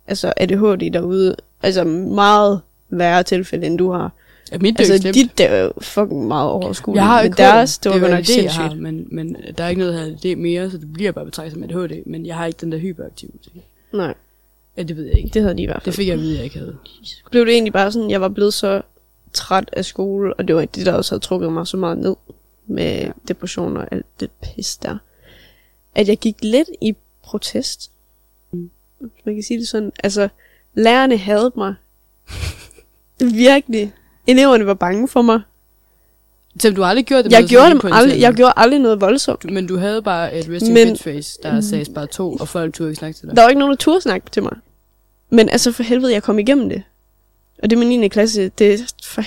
[0.07, 1.37] altså ADHD derude.
[1.63, 4.13] Altså meget værre tilfælde, end du har.
[4.53, 5.15] Ja, mit Altså, ikke slemt.
[5.15, 7.01] dit der er jo fucking meget overskueligt.
[7.01, 9.09] Jeg har jo men ikke deres, det var det er nok det, jeg har, men,
[9.11, 12.03] men der er ikke noget her det mere, så det bliver bare betragtet som ADHD,
[12.07, 13.65] men jeg har ikke den der hyperaktive ting.
[13.93, 14.15] Nej,
[14.77, 15.31] Ja, det ved jeg ikke.
[15.35, 15.85] det havde de i hvert fald.
[15.93, 16.77] Det fik jeg at vide, jeg ikke havde.
[17.31, 18.83] blev det egentlig bare sådan, jeg var blevet så
[19.33, 22.15] træt af skole, og det var det, der også havde trukket mig så meget ned
[22.67, 23.05] med Ja.
[23.07, 23.11] ja.
[23.29, 24.99] depression og alt det pis der.
[25.99, 27.91] At jeg gik lidt i protest.
[28.53, 28.71] Mm.
[28.99, 29.93] Hvis man kan sige det sådan.
[30.05, 30.29] Altså,
[30.75, 31.75] lærerne havde mig.
[33.21, 33.93] Virkelig.
[34.27, 35.41] Eleverne var bange for mig.
[36.61, 39.43] Selvom du aldrig gjort det Jeg gjorde, dem aldrig, jeg gjorde aldrig noget voldsomt.
[39.43, 42.49] Du- Men du havde bare et resting Men- bitch face, der sagde bare to, og
[42.49, 43.37] folk turde ikke snakke til dig.
[43.37, 44.57] Der var ikke nogen, der turde snakke til mig.
[45.31, 46.83] Men altså for helvede, jeg kom igennem det.
[47.63, 48.09] Og det med 9.
[48.09, 49.23] klasse, det, for,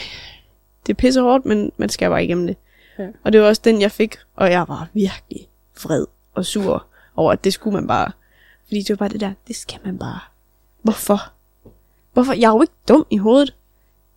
[0.87, 2.55] det er pisse hårdt, men man skal bare igennem det.
[2.99, 3.07] Ja.
[3.23, 5.47] Og det var også den, jeg fik, og jeg var virkelig
[5.83, 8.11] vred og sur over, at det skulle man bare.
[8.67, 10.19] Fordi det var bare det der, det skal man bare.
[10.81, 11.19] Hvorfor?
[12.13, 12.33] Hvorfor?
[12.33, 13.55] Jeg er jo ikke dum i hovedet.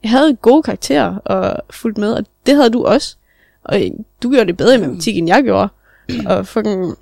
[0.03, 3.17] Jeg havde gode karakterer og fulgt med, og det havde du også.
[3.63, 3.81] Og
[4.23, 5.69] du gjorde det bedre i matematik, end jeg gjorde.
[6.27, 6.97] Og fucking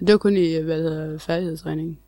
[0.00, 1.98] Det var kun i, hvad hedder, færdighedsregning.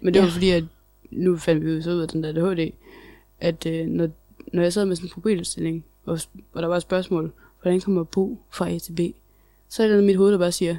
[0.00, 0.24] Men det Ja.
[0.24, 0.64] var fordi, at
[1.10, 2.72] nu fandt vi jo så ud af den der ADHD,
[3.40, 4.08] at øh, når,
[4.52, 6.18] når jeg sad med sådan en problemstilling, og,
[6.52, 9.00] og der var et spørgsmål, hvordan kommer Bo fra A til B,
[9.68, 10.76] så er det mit hoved, der bare siger,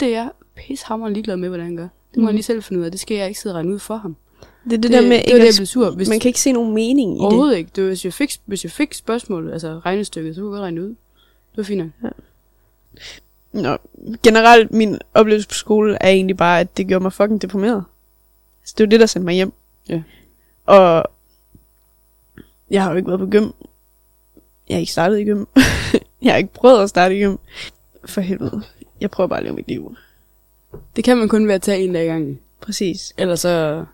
[0.00, 1.82] det er jeg pishammerende ligeglad med, hvordan han gør.
[1.82, 2.26] Det må Mhm.
[2.26, 2.90] han lige selv finde ud af.
[2.90, 4.16] Det skal jeg ikke sidde og regne ud for ham.
[4.64, 5.90] det, det, det der med det ikke det, jeg sur.
[5.90, 7.24] Hvis, man kan ikke se nogen mening i det.
[7.24, 7.70] Overhovedet ikke.
[7.76, 10.62] Det var, hvis, jeg fik, hvis jeg fik spørgsmålet, altså regnestykket, så kunne jeg godt
[10.62, 10.88] regne ud.
[10.88, 10.96] Det
[11.56, 12.12] var fint nok.
[13.52, 13.76] Nå,
[14.22, 17.84] generelt, min oplevelse på skole er egentlig bare, at det gjorde mig fucking deprimeret.
[18.62, 19.52] Altså, det var det, der sendte mig hjem.
[19.88, 20.02] Ja.
[20.66, 21.04] Og
[22.70, 23.48] jeg har jo ikke været på gym.
[24.68, 25.44] Jeg har ikke startet i gym.
[26.22, 27.36] jeg har ikke prøvet at starte i gym.
[28.04, 28.62] For helvede.
[29.00, 29.96] Jeg prøver bare at leve mit liv.
[30.96, 32.38] Det kan man kun ved at tage en dag i gangen.
[32.60, 33.12] Præcis.
[33.18, 33.84] Ellers så,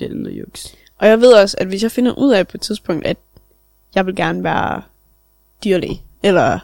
[0.00, 0.74] det er noget juks.
[0.98, 3.16] Og jeg ved også, at hvis jeg finder ud af på et tidspunkt, at
[3.94, 4.82] jeg vil gerne være
[5.64, 6.58] dyrlæge, eller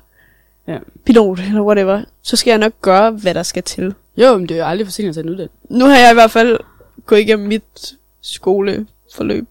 [0.68, 0.78] Ja.
[1.06, 3.94] pilot, eller whatever, så skal jeg nok gøre, hvad der skal til.
[4.16, 5.56] Jo, men det er jo aldrig for sent at tage en uddannelse.
[5.70, 6.58] Nu har jeg i hvert fald
[7.06, 9.46] gået igennem mit skoleforløb.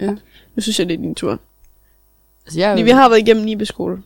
[0.00, 0.10] Ja.
[0.54, 1.38] Nu synes jeg, det er din tur.
[2.46, 4.02] Altså, jeg, Fordi vi har været igennem Nibe skole.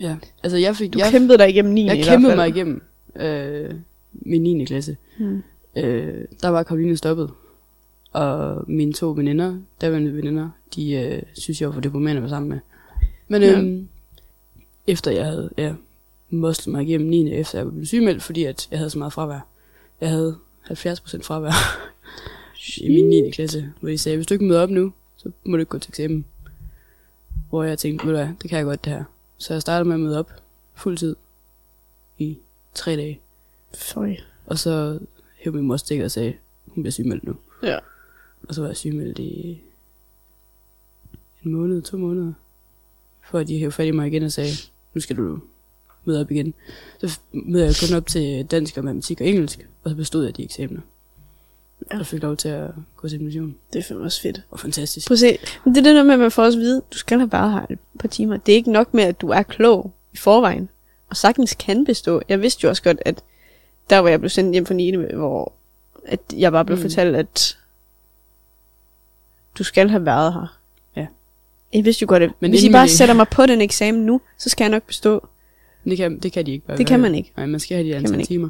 [0.00, 0.92] Ja, altså jeg fik...
[0.92, 1.86] Du jeg, kæmpede dig igennem 9.
[1.86, 2.40] jeg i kæmpede fald.
[2.40, 2.82] mig igennem
[3.16, 3.74] øh,
[4.12, 4.64] min 9.
[4.64, 4.96] klasse.
[5.18, 5.42] Hmm.
[5.76, 7.30] Øh, der var Karoline stoppet.
[8.12, 12.30] Og mine to veninder, daværende veninder, de øh, synes jeg var for deprimerende at være
[12.30, 12.58] sammen med.
[13.28, 13.60] Men Ja.
[13.60, 13.82] øh,
[14.86, 15.72] efter jeg havde ja,
[16.30, 17.32] moslet mig igennem 9.
[17.32, 19.46] efter jeg blev sygemeldt, fordi at jeg havde så meget fravær.
[20.00, 20.36] Jeg havde
[20.70, 21.52] 70% fravær
[22.84, 23.30] i min 9.
[23.30, 25.78] klasse, hvor de sagde, hvis du ikke møder op nu, så må du ikke gå
[25.78, 26.24] til eksamen.
[27.50, 29.04] Hvor jeg tænkte, ved du hvad, det kan jeg godt det her.
[29.38, 30.32] Så jeg startede med at møde op
[30.74, 31.16] fuld tid
[32.18, 32.38] i
[32.74, 33.20] tre dage.
[33.72, 34.16] Sorry.
[34.46, 34.98] Og så
[35.36, 36.34] hævde min mor stik og sagde,
[36.66, 37.36] hun bliver sygemeldt nu.
[37.62, 37.78] Ja.
[38.48, 39.60] Og så var jeg sygemeldt i
[41.44, 42.32] en måned, to måneder.
[43.30, 44.50] For at de hævde fat i mig igen og sagde,
[44.94, 45.40] nu skal du
[46.04, 46.54] møde op igen.
[47.00, 50.36] Så mødte jeg kun op til dansk og matematik og engelsk, og så bestod jeg
[50.36, 50.80] de eksamener.
[51.92, 51.98] Ja.
[51.98, 53.54] Og fik lov til at gå til mission.
[53.72, 54.42] Det er fandme også fedt.
[54.50, 55.06] Og fantastisk.
[55.06, 55.38] Prøv at se.
[55.64, 57.32] Men det er det der med, at man får også at vide, du skal have
[57.32, 58.36] været her et par timer.
[58.36, 60.68] Det er ikke nok med, at du er klog i forvejen,
[61.10, 62.22] og sagtens kan bestå.
[62.28, 63.22] Jeg vidste jo også godt, at
[63.90, 64.96] der hvor jeg blev sendt hjem fra 9.
[65.14, 65.52] hvor
[66.06, 66.82] at jeg bare blev Mm.
[66.82, 67.58] fortalt, at
[69.58, 70.58] du skal have været her.
[70.96, 71.06] Ja.
[71.72, 74.20] Jeg vidste jo godt, at Men hvis I bare sætter mig på den eksamen nu,
[74.38, 75.28] så skal jeg nok bestå.
[75.84, 77.32] Det kan, det kan de ikke bare Det kan man ikke.
[77.36, 78.48] Nej, man skal have de antal timer.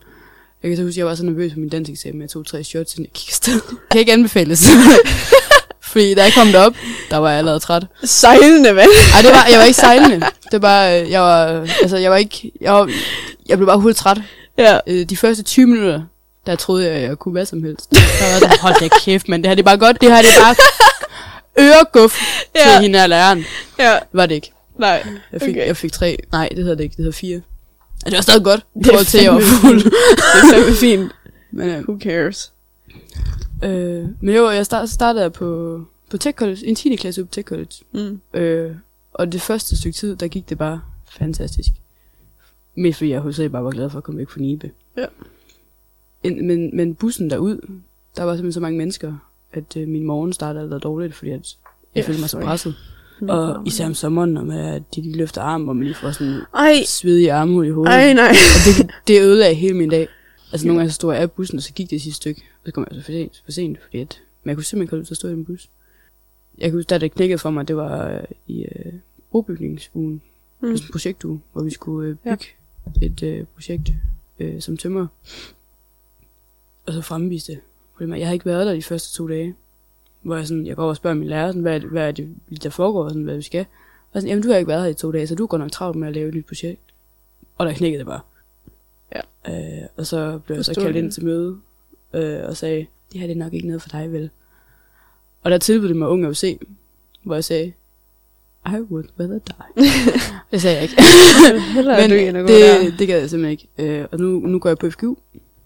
[0.64, 2.46] Jeg kan så huske, at jeg var så nervøs på min dansk eksamen, jeg tog
[2.46, 3.60] tre shots, inden jeg gik afsted.
[3.90, 4.64] kan ikke anbefales.
[5.90, 6.74] Fordi da jeg kom derop,
[7.10, 7.82] der var jeg allerede træt.
[8.04, 8.86] Sejlende, hvad?
[9.14, 10.16] Ej, det var, jeg var ikke sejlende.
[10.20, 12.90] Det var bare, øh, jeg var, altså, jeg var ikke, jeg, var,
[13.48, 14.18] jeg blev bare hurtigt træt.
[14.58, 14.78] ja.
[14.86, 16.02] Øh, De første 20 minutter,
[16.46, 17.90] der troede jeg, at jeg kunne hvad som helst.
[17.90, 20.00] Der var sådan, hold da kæft, men det her det er bare godt.
[20.00, 20.54] Det her det er bare
[21.60, 22.20] øreguff
[22.56, 22.60] ja.
[22.72, 23.44] Til hende her læreren.
[23.78, 23.98] Ja.
[24.12, 24.52] Var det ikke.
[24.78, 24.88] Nej.
[25.32, 25.50] Jeg fik, okay.
[25.50, 25.66] Okay.
[25.66, 26.16] jeg fik tre.
[26.32, 26.96] Nej, det hedder det ikke.
[26.96, 27.40] Det hedder fire.
[28.04, 28.66] Det var stadig godt.
[28.74, 29.78] Det er forhold til, at var fuld.
[29.84, 29.92] Det
[30.42, 31.12] er fandme fint.
[31.56, 32.52] Men, øh, Who cares?
[33.64, 36.96] øh, men jo, jeg start, startede på, på Tech College, en 10.
[36.96, 37.70] klasse på Tech College.
[37.92, 38.20] Mm.
[38.34, 38.76] Øh,
[39.12, 40.80] og det første stykke tid, der gik det bare
[41.18, 41.68] fantastisk.
[42.74, 44.70] Mest fordi jeg hovedsageligt bare var glad for at komme væk fra Nibe.
[44.96, 45.06] Ja.
[46.22, 47.56] En, men, men bussen derud,
[48.16, 49.14] der var simpelthen så mange mennesker,
[49.52, 51.34] at øh, min morgen startede allerede dårligt, fordi at
[51.94, 52.74] jeg Ja, følte mig så presset.
[53.20, 56.40] Og især om sommeren, når man, de lige løfter armen, og man lige får sådan
[56.54, 57.92] Ej, svedige armhul i hovedet.
[57.92, 58.28] ej nej.
[58.28, 58.34] Og
[58.66, 60.08] det, det ødelagde hele min dag.
[60.52, 62.40] Altså nogle gange så stod jeg af bussen, og så gik det sidste stykke.
[62.40, 64.82] Og så kom jeg så for sent, for sent fordi at, men jeg kunne simpelthen
[64.82, 65.68] ikke holde ud til at stå i den bus.
[66.58, 68.92] Jeg kan huske, da det knækkede for mig, det var øh, i øh,
[69.30, 70.12] brobygningsugen.
[70.12, 70.20] Mm.
[70.60, 72.46] Det var sådan en projektuge, hvor vi skulle øh, bygge
[73.02, 73.06] ja.
[73.06, 73.92] et øh, projekt
[74.38, 75.06] øh, som tømmer.
[76.86, 77.60] Og så fremviste det.
[78.18, 79.54] Jeg har ikke været der de første to dage.
[80.24, 82.08] Hvor jeg, sådan, jeg går over og spørger min lærer, sådan, hvad, er det, hvad
[82.08, 83.66] er det, der foregår, sådan, hvad vi skal.
[84.12, 85.72] Og sådan, jamen du har ikke været her i to dage, så du går nok
[85.72, 86.80] travlt med at lave et nyt projekt.
[87.58, 88.20] Og der knækkede det bare.
[89.14, 89.20] Ja.
[89.48, 91.02] Øh, og så blev jeg så kaldt det.
[91.02, 91.58] ind til møde,
[92.14, 94.30] øh, og sagde, det her det er nok ikke noget for dig, vel?
[95.42, 96.58] Og der tilbød de mig unge at se,
[97.22, 97.72] hvor jeg sagde,
[98.66, 99.84] I would rather die.
[100.50, 100.96] det sagde jeg ikke.
[101.76, 101.86] Men
[102.48, 102.78] der.
[102.82, 104.00] det, det gad jeg simpelthen ikke.
[104.00, 105.16] Øh, og nu, nu går jeg på FGU.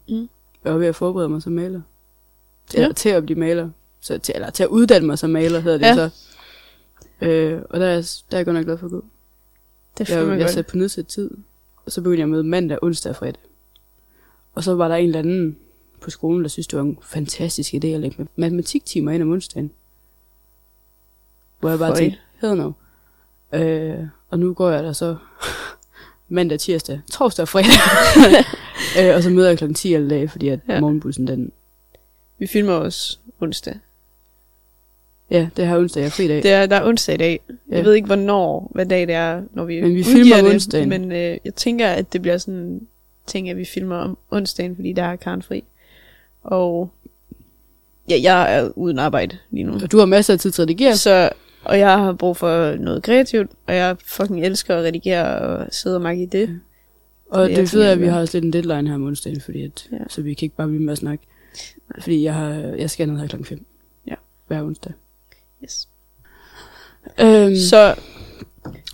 [0.08, 0.28] Mm.
[0.64, 1.80] Jeg er ved at forberede mig som maler.
[2.66, 2.92] Til, ja.
[2.92, 3.70] til at blive maler.
[4.08, 5.94] Så til, eller til at uddanne mig som maler, hedder det Ja.
[5.94, 6.10] så.
[7.26, 9.04] Øh, og der er, jeg- der er jeg godt nok glad for at gå.
[9.98, 10.50] Det Jeg, jeg godt.
[10.50, 11.30] satte på nedsat tid.
[11.86, 13.42] Og så begyndte jeg med mandag, onsdag og fredag.
[14.54, 15.58] Og så var der en eller anden
[16.00, 19.70] på skolen, der synes, det var en fantastisk idé at lægge matematiktimer ind om onsdagen.
[21.60, 21.96] Hvor jeg bare Føj.
[21.96, 22.72] tænkte, hell no.
[23.52, 25.16] Øh, og nu går jeg der så
[26.28, 27.70] mandag, tirsdag, torsdag og fredag.
[29.08, 30.80] øh, og så møder jeg klokken 10 alle dage, fordi at ja.
[30.80, 31.52] morgenbussen, den...
[32.38, 33.78] Vi filmer også onsdag.
[35.30, 36.42] Ja, det her onsdag, jeg er fri dag.
[36.42, 37.40] Det er, der er onsdag i dag.
[37.70, 37.76] Ja.
[37.76, 40.88] Jeg ved ikke, hvornår, hvad dag det er, når vi Men vi filmer det, onsdagen.
[40.88, 42.80] Men øh, jeg tænker, at det bliver sådan
[43.26, 45.64] ting, at vi filmer om onsdagen, fordi der er Karen fri.
[46.42, 46.90] Og
[48.10, 49.72] ja, jeg er uden arbejde lige nu.
[49.82, 50.96] Og du har masser af tid til at redigere.
[50.96, 51.30] Så,
[51.64, 55.96] og jeg har brug for noget kreativt, og jeg fucking elsker at redigere og sidde
[55.96, 56.60] og makke i det.
[57.30, 59.40] Og Det det, fede er, at vi har også lidt en deadline her om onsdagen,
[59.40, 59.96] fordi at, Ja.
[59.96, 60.02] ja.
[60.08, 61.24] så vi kan ikke bare blive med at snakke.
[62.00, 63.64] Fordi jeg, har, jeg skal ned her klokken 5.
[64.06, 64.14] Ja.
[64.46, 64.92] Hver onsdag.
[65.64, 65.88] Yes.
[67.18, 67.94] Øhm, så,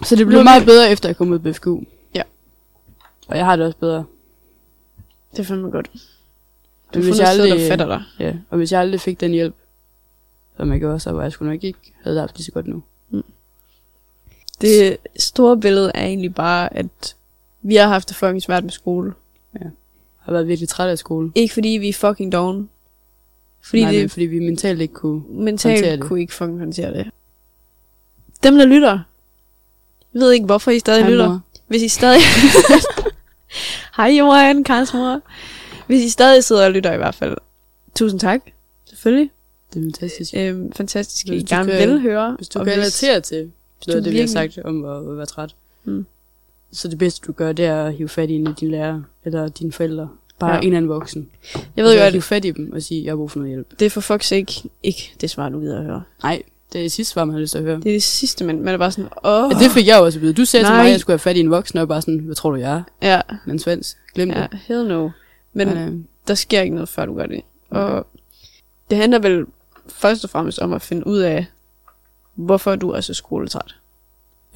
[0.05, 1.83] Så det blev meget vi- bedre, efter jeg kom ud på FGU.
[2.15, 2.23] Ja.
[3.29, 4.05] Og jeg har det også bedre.
[5.33, 5.91] det er fandme godt.
[5.95, 5.99] Du
[6.99, 8.03] har hvis fundet jeg et sted, der aldrig- fatter dig.
[8.19, 8.35] Ja.
[8.51, 9.55] Og hvis jeg aldrig fik den hjælp,
[10.57, 12.83] som jeg gjorde, så var jeg sgu nok ikke havde haft det så godt nu.
[14.61, 17.17] Det store billede er egentlig bare, at
[17.63, 19.13] vi har haft det fucking svært med skole.
[19.55, 19.71] Jeg
[20.19, 21.33] har været virkelig træt af skole.
[21.35, 22.71] Ikke fordi vi er fucking doven.
[23.65, 25.23] Fordi Nej, det men fordi vi mentalt ikke kunne.
[25.29, 26.01] mentalt håndtere det.
[26.05, 27.11] kunne ikke fucking håndtere det.
[28.43, 28.91] Dem, der lytter,
[30.15, 31.29] jeg ved ikke, hvorfor I stadig Hej, lytter.
[31.29, 31.41] mor.
[31.67, 32.21] Hvis I stadig...
[33.97, 35.21] Hej Johan, Karls mor.
[35.87, 37.37] Hvis I stadig sidder og lytter i hvert fald.
[37.95, 38.41] Tusind tak,
[38.87, 39.31] selvfølgelig.
[39.75, 40.35] Det er fantastisk.
[40.37, 42.35] Øhm, fantastisk, I Hvis du gerne kan- vil høre.
[42.37, 43.51] Hvis du og kan relatere til
[43.87, 45.55] noget af det, vi har sagt om at, at være træt,
[45.87, 46.07] Mm.
[46.73, 49.05] så det bedste, du gør, det er at hive fat i en af dine lærere,
[49.25, 50.09] eller dine forældre.
[50.39, 50.55] Bare Ja.
[50.57, 50.61] ja.
[50.61, 51.29] en eller anden voksen.
[51.77, 53.51] Jeg ved Altså, godt, hive fat i dem og sige, jeg har brug for noget
[53.55, 53.71] hjælp.
[53.79, 56.03] det er for fuck's sake ikke det svar, du gider at høre.
[56.23, 56.43] Nej,
[56.73, 57.77] det er det sidste svar, man har lyst til at høre.
[57.77, 59.51] Det er det sidste, men man er bare sådan, åh.
[59.53, 60.33] Ja, det fik jeg jo også at vide.
[60.33, 60.79] Du sagde til Nej.
[60.79, 62.51] mig, at jeg skulle have fat i en voksen, og jeg bare sådan, hvad tror
[62.51, 62.83] du, jeg er?
[63.15, 64.59] Ja, Men Svends, glem ja, det.
[64.67, 65.09] hell no.
[65.53, 65.93] Men Men, øh,
[66.29, 67.41] der sker ikke noget, før du gør det.
[67.71, 67.81] Okay.
[67.83, 68.07] Og
[68.91, 69.45] det handler vel
[69.89, 71.47] først og fremmest om at finde ud af,
[72.35, 73.75] hvorfor du er så skoletræt.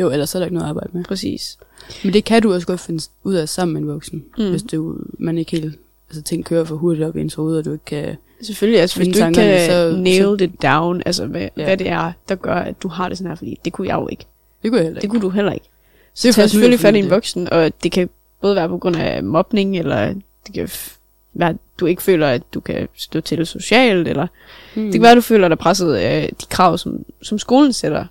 [0.00, 1.04] Jo, ellers er der ikke noget at arbejde med.
[1.04, 1.58] Præcis.
[2.04, 4.24] Men det kan du også godt finde ud af sammen med en voksen.
[4.38, 4.50] Mm.
[4.50, 5.78] Hvis du, man ikke helt...
[6.08, 8.16] Altså, ting kører for hurtigt op i ens hoved, og du ikke kan...
[8.42, 11.64] Selvfølgelig, altså hvis du ikke kan så- nail it down, altså hvad, ja.
[11.64, 13.94] Hvad det er, der gør, at du har det sådan her, fordi det kunne jeg
[13.94, 14.24] jo ikke.
[14.62, 15.10] Det kunne jeg heller Det ikke.
[15.12, 15.66] kunne du heller ikke.
[16.14, 17.10] Så Det tag selvfølgelig fat i en det.
[17.10, 18.08] voksen, og det kan
[18.40, 20.14] både være på grund af mobning, eller
[20.46, 20.68] det kan
[21.34, 24.26] være, du ikke føler, at du kan stå til socialt, eller
[24.76, 24.82] Mm.
[24.84, 28.04] det kan være, at du føler dig presset af de krav, som, som skolen sætter,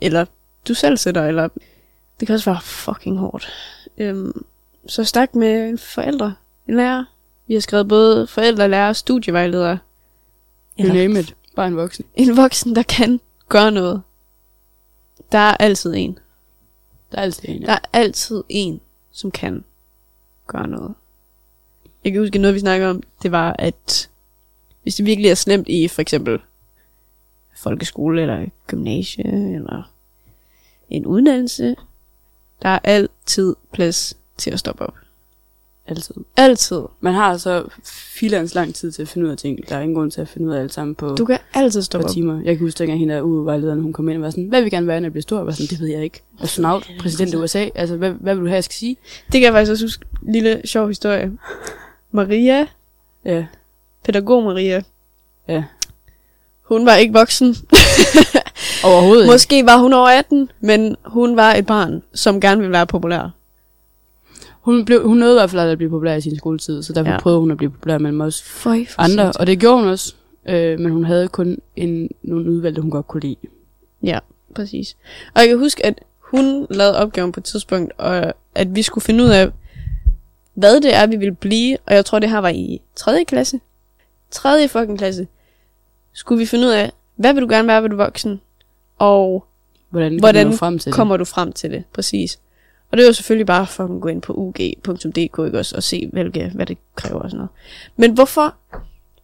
[0.00, 0.24] eller
[0.68, 1.48] du selv sætter, eller
[2.20, 3.48] det kan også være fucking hårdt.
[3.98, 4.44] Øhm,
[4.86, 6.34] så stak med en forældre,
[6.68, 7.04] en lærer.
[7.46, 9.78] Vi har skrevet både forældre, lærer, studievejledere.
[10.80, 11.36] You name it.
[11.56, 12.04] Bare en voksen.
[12.14, 14.02] En voksen, der kan gøre noget.
[15.32, 16.18] Der er altid en.
[17.12, 17.62] Der er altid en.
[17.62, 17.74] Der Ja.
[17.74, 18.80] er altid en,
[19.12, 19.64] som kan
[20.46, 20.94] gøre noget.
[22.04, 24.10] Jeg kan huske, noget vi snakker om, det var, at
[24.82, 26.38] hvis det virkelig er slemt i for eksempel
[27.56, 29.92] folkeskole, eller gymnasie, eller
[30.96, 31.76] en uddannelse,
[32.62, 34.94] der er altid plads til at stoppe op.
[35.86, 36.14] Altid.
[36.36, 36.82] Altid.
[37.00, 39.68] Man har så filans lang tid til at finde ud af ting.
[39.68, 41.82] Der er ingen grund til at finde ud af alt sammen på Du kan altid
[41.82, 42.12] stoppe op.
[42.12, 42.34] timer.
[42.44, 44.70] Jeg kan huske, dengang hende der uvejlederen, hun kom ind og var sådan, hvad vil
[44.70, 45.36] gerne være, når jeg bliver stor?
[45.36, 46.22] Jeg var sådan, det ved jeg ikke.
[46.40, 47.68] Astronaut, præsident i USA.
[47.74, 48.96] Altså, hvad, hvad vil du have, jeg skal sige?
[49.26, 50.04] Det kan jeg faktisk også huske.
[50.22, 51.32] Lille sjov historie.
[52.10, 52.66] Maria,
[53.24, 53.46] Ja,
[54.04, 54.82] pædagog Maria,
[55.48, 55.64] ja.
[56.62, 57.56] hun var ikke voksen.
[58.84, 59.32] Overhovedet ikke.
[59.32, 63.30] Måske var hun over 18, men hun var et barn, som gerne ville være populær.
[64.60, 67.10] Hun, blev, hun nåede i hvert fald at blive populær i sin skoletid, så derfor
[67.12, 67.18] Ja.
[67.20, 69.40] prøvede hun at blive populær mellem os Føj for andre, sindssygt.
[69.40, 70.14] og det gjorde hun også.
[70.48, 73.36] Øh, men hun havde kun en, nogle udvalgte, hun godt kunne lide.
[74.02, 74.18] Ja,
[74.54, 74.96] præcis.
[75.34, 79.02] Og jeg kan huske, at hun lavede opgaven på et tidspunkt, og at vi skulle
[79.04, 79.50] finde ud af,
[80.54, 81.76] hvad det er, vi ville blive.
[81.86, 83.24] Og jeg tror, det her var i 3.
[83.24, 83.60] klasse.
[84.30, 84.68] 3.
[84.68, 85.26] fucking klasse.
[86.12, 88.40] Skulle vi finde ud af, hvad vil du gerne være, hvad du voksen?
[88.98, 89.44] Og
[89.90, 91.84] Hvordan, Hvordan du frem til kommer du frem til det?
[91.94, 92.38] Præcis.
[92.90, 95.82] Og det er jo selvfølgelig bare for at gå ind på ug.dk ikke også, og
[95.82, 97.50] se, hvilke, hvad det kræver og sådan noget.
[97.96, 98.54] Men hvorfor,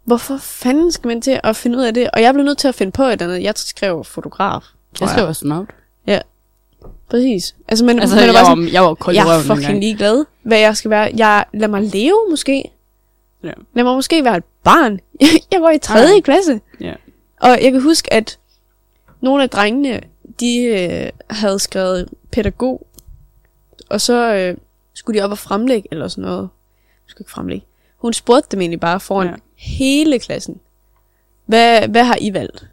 [0.04, 2.10] hvorfor fanden skal man til at finde ud af det?
[2.10, 3.42] Og jeg blev nødt til at finde på et eller andet.
[3.42, 4.60] Jeg skrev fotograf.
[4.60, 4.98] det?
[4.98, 5.68] tror Jeg skrev astronaut.
[7.10, 7.54] Præcis.
[7.68, 10.24] Altså, men, Altså, man jeg, var, sådan, jeg var kold i jeg er fucking ligeglad,
[10.42, 11.10] hvad jeg skal være.
[11.16, 12.70] Jeg, lad mig leve, måske.
[13.44, 13.52] Ja.
[13.74, 15.00] Lad mig måske være et barn.
[15.52, 15.98] jeg går i 3.
[15.98, 16.20] Ja.
[16.20, 16.60] klasse.
[16.80, 16.94] Ja.
[17.40, 18.38] Og jeg kan huske, at
[19.20, 20.00] nogle af drengene,
[20.40, 22.86] de øh, havde skrevet pædagog,
[23.88, 24.56] og så øh,
[24.94, 26.42] skulle de op og fremlægge, eller sådan noget.
[26.42, 26.48] Jeg
[27.06, 27.66] skulle ikke fremlægge.
[27.96, 29.34] Hun spurgte dem egentlig bare foran ja.
[29.54, 30.60] Hele klassen.
[31.46, 32.66] Hvad, hvad har I valgt?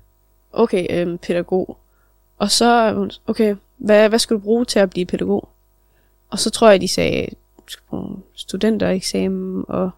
[0.51, 1.77] Okay, øh, pædagog.
[2.38, 2.93] Og så,
[3.27, 5.49] okay, hvad, hvad skal du bruge til at blive pædagog?
[6.29, 7.27] Og så tror jeg, de sagde,
[7.58, 9.91] du skal bruge studentereksamen, og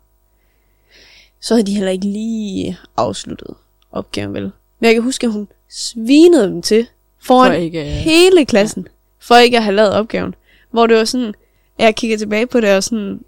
[1.39, 3.55] så havde de heller ikke lige afsluttet
[3.91, 4.51] opgaven, vel?
[4.79, 6.87] Men jeg kan huske, at hun svinede dem til
[7.19, 8.87] foran For ikke, øh, hele klassen,
[9.19, 10.35] for ikke at have lavet opgaven.
[10.71, 11.33] Hvor det var sådan,
[11.79, 13.19] at jeg kigger tilbage på det og sådan,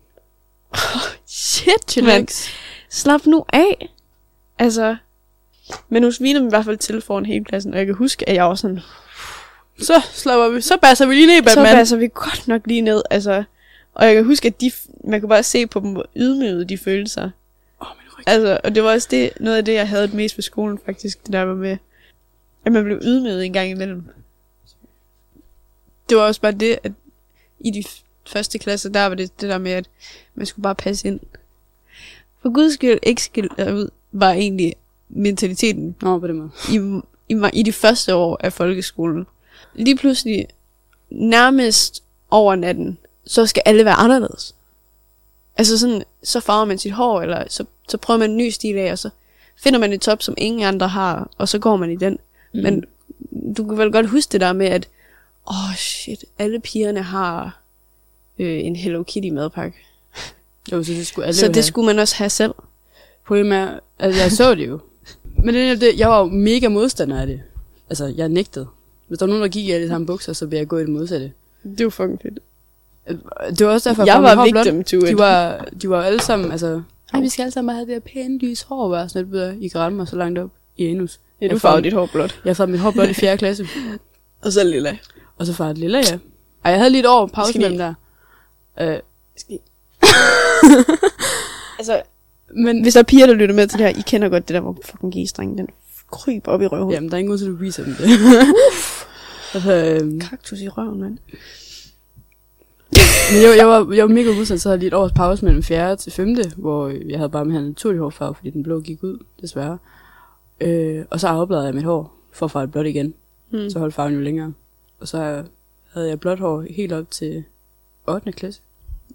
[0.72, 2.28] oh, shit, mand,
[2.90, 3.90] slap nu af.
[4.60, 4.96] Altså,
[5.90, 8.30] men hun svinede dem i hvert fald til foran hele klassen, og jeg kan huske,
[8.30, 8.80] at jeg var sådan,
[9.82, 10.62] Så slapper vi.
[10.62, 11.76] Så basser vi lige ned, så Batman.
[11.76, 13.44] passer vi godt nok lige ned, altså.
[13.94, 14.72] Og jeg kan huske, at de,
[15.04, 17.32] man kunne bare se på dem, hvor ydmygede de følte sig.
[17.82, 18.24] Min ryg.
[18.28, 21.26] Altså, og det var også det, noget af det, jeg havde mest på skolen faktisk,
[21.26, 21.78] det der var med,
[22.66, 24.04] at man blev ydmyget en gang imellem.
[26.10, 26.92] Det var også bare det, at
[27.60, 27.84] i de
[28.28, 29.90] første klasser, der var det det der med, at
[30.36, 31.20] man skulle bare passe ind.
[32.42, 34.76] For guds skyld, ikke skille ud, var egentlig
[35.10, 36.52] mentaliteten Nå, på den måde.
[36.70, 39.28] i, i, i de første år af folkeskolen.
[39.74, 40.48] Lige pludselig,
[41.10, 44.56] nærmest over natten, så skal alle være anderledes.
[45.58, 48.78] Altså sådan, så farver man sit hår, eller så, så prøver man en ny stil
[48.78, 49.10] af, og så
[49.58, 52.20] finder man et top, som ingen andre har, og så går man i den.
[52.54, 52.64] Mm.
[52.64, 52.84] Men
[53.58, 54.90] du kan vel godt huske det der med, at
[55.48, 57.62] åh oh shit, alle pigerne har
[58.40, 59.78] øh, en Hello Kitty madpakke.
[60.72, 61.64] Jo, så det skulle alle Så det have.
[61.64, 62.54] skulle man også have selv.
[63.28, 64.80] Problemet er, altså jeg så det jo.
[65.44, 67.42] Men det, det, jeg var jo mega modstander af det.
[67.90, 68.68] Altså, jeg nægtede.
[69.08, 70.78] Hvis der var nogen, der gik i alle de samme bukser, så ville jeg gå
[70.78, 71.32] i det modsatte.
[71.64, 72.40] Det var fucking fedt.
[73.60, 75.08] Det var også derfor, Jeg var victim to it.
[75.08, 76.82] De var, de var alle sammen, altså...
[77.14, 79.64] Ej, vi skal alle sammen bare have det her pæne lys hår, var sådan lidt,
[79.64, 81.20] I kan mig så langt op i anus.
[81.42, 82.40] Ja, du Jeg farvede dit hår blåt.
[82.46, 83.38] Jeg farvede mit hår blot i 4.
[83.38, 83.68] klasse,
[84.44, 84.98] Og så lilla.
[85.38, 86.18] og så farvede lilla, ja.
[86.66, 87.94] Ej, jeg havde lige et år pause Skal mellem der.
[88.82, 89.00] Øh,
[91.80, 92.02] Altså,
[92.56, 94.54] men hvis der er piger, der lytter med til det her, I kender godt det
[94.54, 95.68] der, hvor fucking g-strengen, den
[96.12, 96.92] kryber op i røven.
[96.92, 98.10] jamen, der er ingen grund til, at du viser dem det.
[99.54, 101.18] altså, øhm, Kaktus i røven, mand.
[103.34, 105.46] Men jeg, jeg, var, jeg var mega modstand, så havde jeg lige et års pause
[105.46, 105.96] mellem 4.
[105.96, 106.38] til 5.
[106.58, 109.78] Hvor jeg havde bare med en naturlig hårfarve, fordi den blå gik ud, desværre.
[110.62, 113.14] Øh, og så afbladede jeg mit hår, for at det blåt igen.
[113.52, 113.70] Mm.
[113.70, 114.54] Så holdt farven jo længere.
[115.00, 115.44] Og så
[115.94, 117.44] havde jeg blåt hår helt op til
[118.08, 118.32] 8.
[118.32, 118.62] klasse.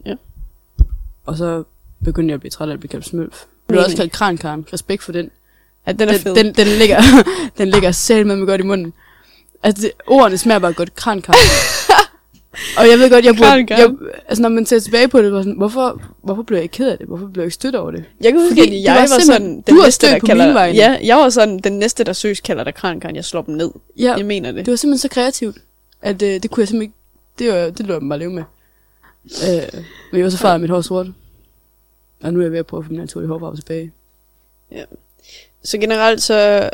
[0.07, 0.15] Ja.
[1.27, 1.63] Og så
[2.05, 3.41] begyndte jeg at blive træt af at blive kaldt smølf.
[3.41, 3.85] Jeg blev Mening.
[3.87, 4.67] også kaldt krankarm.
[4.73, 5.31] Respekt for den.
[5.87, 6.35] Ja, den er Den, fed.
[6.35, 7.01] den, den ligger,
[7.59, 8.93] den ligger selv med mig godt i munden.
[9.63, 10.95] Altså, det, ordene smager bare godt.
[10.95, 11.35] Krankarm.
[12.79, 13.67] og jeg ved godt, jeg burde...
[13.69, 13.90] Jeg,
[14.29, 16.88] altså, når man ser tilbage på det, var sådan, hvorfor, hvorfor blev jeg ikke ked
[16.88, 17.07] af det?
[17.07, 18.05] Hvorfor blev jeg ikke stødt over det?
[18.21, 20.27] Jeg kan huske, at du jeg var var, sådan, du den var næste, der på
[20.27, 20.77] kalder min vegne.
[20.77, 23.71] Ja, jeg var sådan, den næste, der søs kalder dig krankan, jeg slår dem ned.
[23.99, 24.67] Ja, Jeg mener det.
[24.67, 25.57] det var simpelthen så kreativt,
[26.03, 26.95] at øh, det kunne jeg simpelthen ikke...
[27.38, 28.45] Det, var, det lå jeg bare leve med.
[29.25, 31.07] Øh, men jeg var så farvet mit hår sort.
[32.23, 33.93] Og nu er jeg ved at prøve at få min naturlige hårfarve tilbage.
[35.64, 36.71] Så generelt så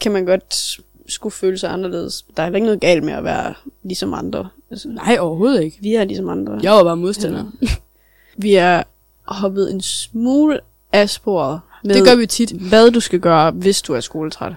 [0.00, 2.24] kan man godt skulle føle sig anderledes.
[2.36, 4.48] Der er heller ikke noget galt med at være ligesom andre.
[4.70, 5.78] Altså, Nej, overhovedet ikke.
[5.80, 6.60] vi er ligesom andre.
[6.62, 7.44] Jeg var bare modstander.
[8.36, 8.82] Vi er
[9.24, 10.60] hoppet en smule
[10.92, 12.50] af sporet med, Det gør vi tit.
[12.50, 14.52] hvad du skal gøre, hvis du er skoletræt.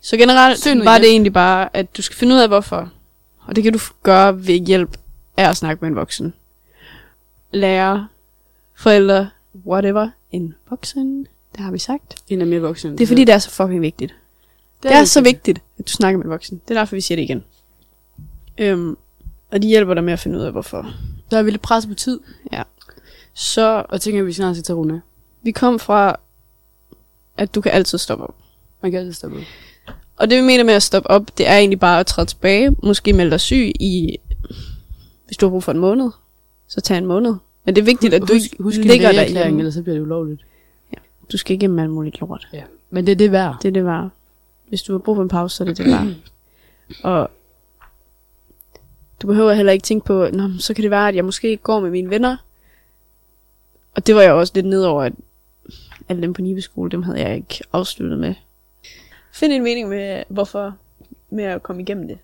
[0.00, 2.90] Så generelt Søg var det egentlig bare, at du skal finde ud af, hvorfor.
[3.46, 4.96] Og det kan du gøre ved hjælp
[5.36, 6.34] af at snakke med en voksen.
[7.52, 8.04] Lærer,
[8.74, 9.28] forældre,
[9.66, 11.26] whatever, en voksen.
[11.52, 12.16] Det har vi sagt.
[12.28, 12.92] En er mere voksen.
[12.92, 14.14] Det er fordi, det er så fucking vigtigt.
[14.88, 15.10] Det er, vigtigt.
[15.10, 16.60] så vigtigt, at du snakker med en voksen.
[16.68, 17.44] Det er derfor, vi siger det igen.
[18.58, 18.96] Øhm,
[19.52, 20.92] og de hjælper dig med at finde ud af, hvorfor.
[21.30, 22.20] Der er vi lidt presset på tid,
[23.34, 25.00] Så og tænker, at vi snart skal tage runde.
[25.42, 26.16] vi kom fra,
[27.36, 28.34] at du kan altid stoppe op.
[28.82, 29.36] Man kan altid stoppe.
[29.36, 29.42] ud.
[30.16, 32.76] Og det vi mener med at stoppe op, det er egentlig bare at træde tilbage.
[32.82, 34.16] Måske melde dig syg i,
[35.26, 36.10] hvis du har brug for en måned,
[36.68, 37.34] så tag en måned.
[37.64, 39.58] Men det er vigtigt, at du husk, ikke husk ligger der hjemme.
[39.58, 40.42] ellers så bliver det ulovligt.
[41.32, 42.48] Du skal ikke igennem alt muligt lort.
[42.52, 42.62] Ja.
[42.90, 43.56] Men det er det værd.
[43.62, 44.10] Det er det værd.
[44.68, 46.06] Hvis du har brug for en pause, så er det det værd.
[47.02, 47.30] Og
[49.22, 51.62] du behøver heller ikke tænke på, Nå, så kan det være, at jeg måske ikke
[51.62, 52.36] går med mine venner.
[53.94, 55.12] Og det var jeg også lidt nedover, at
[56.08, 58.34] alle dem på Nibeskole, dem havde jeg ikke afsluttet med.
[59.32, 60.76] Find en mening med, hvorfor
[61.30, 62.18] med at komme igennem det.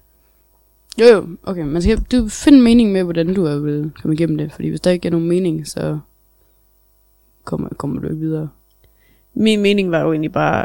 [1.00, 1.26] Jo, jo.
[1.42, 4.52] Okay, man skal du finde en mening med, hvordan du er vil komme igennem det.
[4.52, 5.98] Fordi hvis der ikke er nogen mening, så
[7.44, 8.48] kommer, kommer du ikke videre.
[9.34, 10.64] Min mening var jo egentlig bare,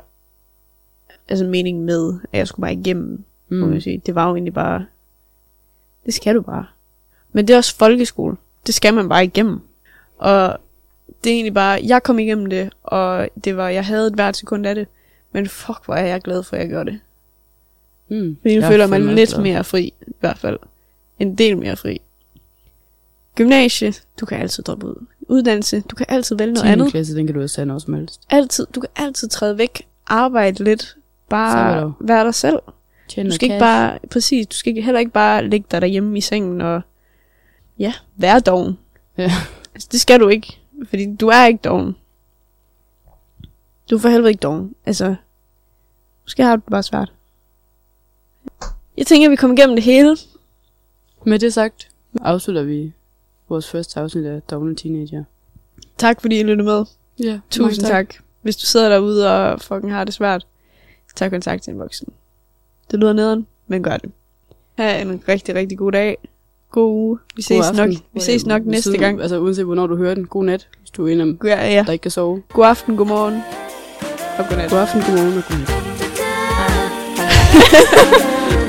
[1.29, 3.57] altså mening med, at jeg skulle bare igennem, mm.
[3.57, 4.01] må man sige.
[4.05, 4.85] Det var jo egentlig bare,
[6.05, 6.65] det skal du bare.
[7.31, 8.35] Men det er også folkeskole.
[8.67, 9.59] Det skal man bare igennem.
[10.17, 10.57] Og
[11.23, 14.38] det er egentlig bare, jeg kom igennem det, og det var, jeg havde et hvert
[14.38, 14.88] sekund af det.
[15.31, 16.99] Men fuck, hvor er jeg glad for, at jeg gjorde det.
[18.07, 18.38] Mm.
[18.41, 19.41] Fordi nu Jeg er føler man lidt glad.
[19.43, 20.59] mere fri, i hvert fald.
[21.19, 22.01] En del mere fri.
[23.35, 25.05] Gymnasie, du kan altid droppe ud.
[25.21, 26.71] Uddannelse, du kan altid vælge noget 10.
[26.71, 26.91] andet.
[26.91, 28.21] klasse, den kan du også når som helst.
[28.29, 30.95] Altid, du kan altid træde væk, arbejde lidt,
[31.29, 32.59] bare være dig selv.
[33.07, 36.21] Tjene Du skal ikke bare, præcis, du skal heller ikke bare ligge dig derhjemme i
[36.21, 36.81] sengen og,
[37.79, 38.79] ja, være doven.
[39.17, 39.31] Ja.
[39.73, 40.59] Altså, det skal du ikke,
[40.89, 41.95] fordi du er ikke doven.
[43.89, 44.75] Du er for helvede ikke doven.
[44.85, 45.15] Altså,
[46.23, 47.13] måske har du det bare svært.
[48.97, 50.17] Jeg tænker, at vi kommer igennem det hele.
[51.25, 51.89] Med det sagt,
[52.21, 52.93] afslutter vi
[53.49, 55.23] vores første afsnit af Dogne Teenager.
[55.97, 56.85] Tak fordi I lyttede med.
[57.19, 58.09] Ja, Tusind tak.
[58.09, 58.23] tak.
[58.41, 60.45] Hvis du sidder derude og fucking har det svært,
[61.15, 62.08] tag kontakt til en voksen.
[62.91, 64.12] Det lyder nederen, men gør det.
[64.78, 66.17] Ha' en rigtig, rigtig god dag.
[66.71, 67.19] God uge.
[67.36, 69.21] Vi ses nok, vi ses nok næste Siden, gang.
[69.21, 70.25] Altså uanset hvornår du hører den.
[70.28, 71.84] God nat, hvis du er en af dem, Ja, ja.
[71.88, 72.43] der ikke kan sove.
[72.53, 73.41] God aften, god morgen.
[74.39, 74.70] Og godnat.
[74.70, 75.70] God aften, god morgen og god nat.
[76.57, 76.70] Hej.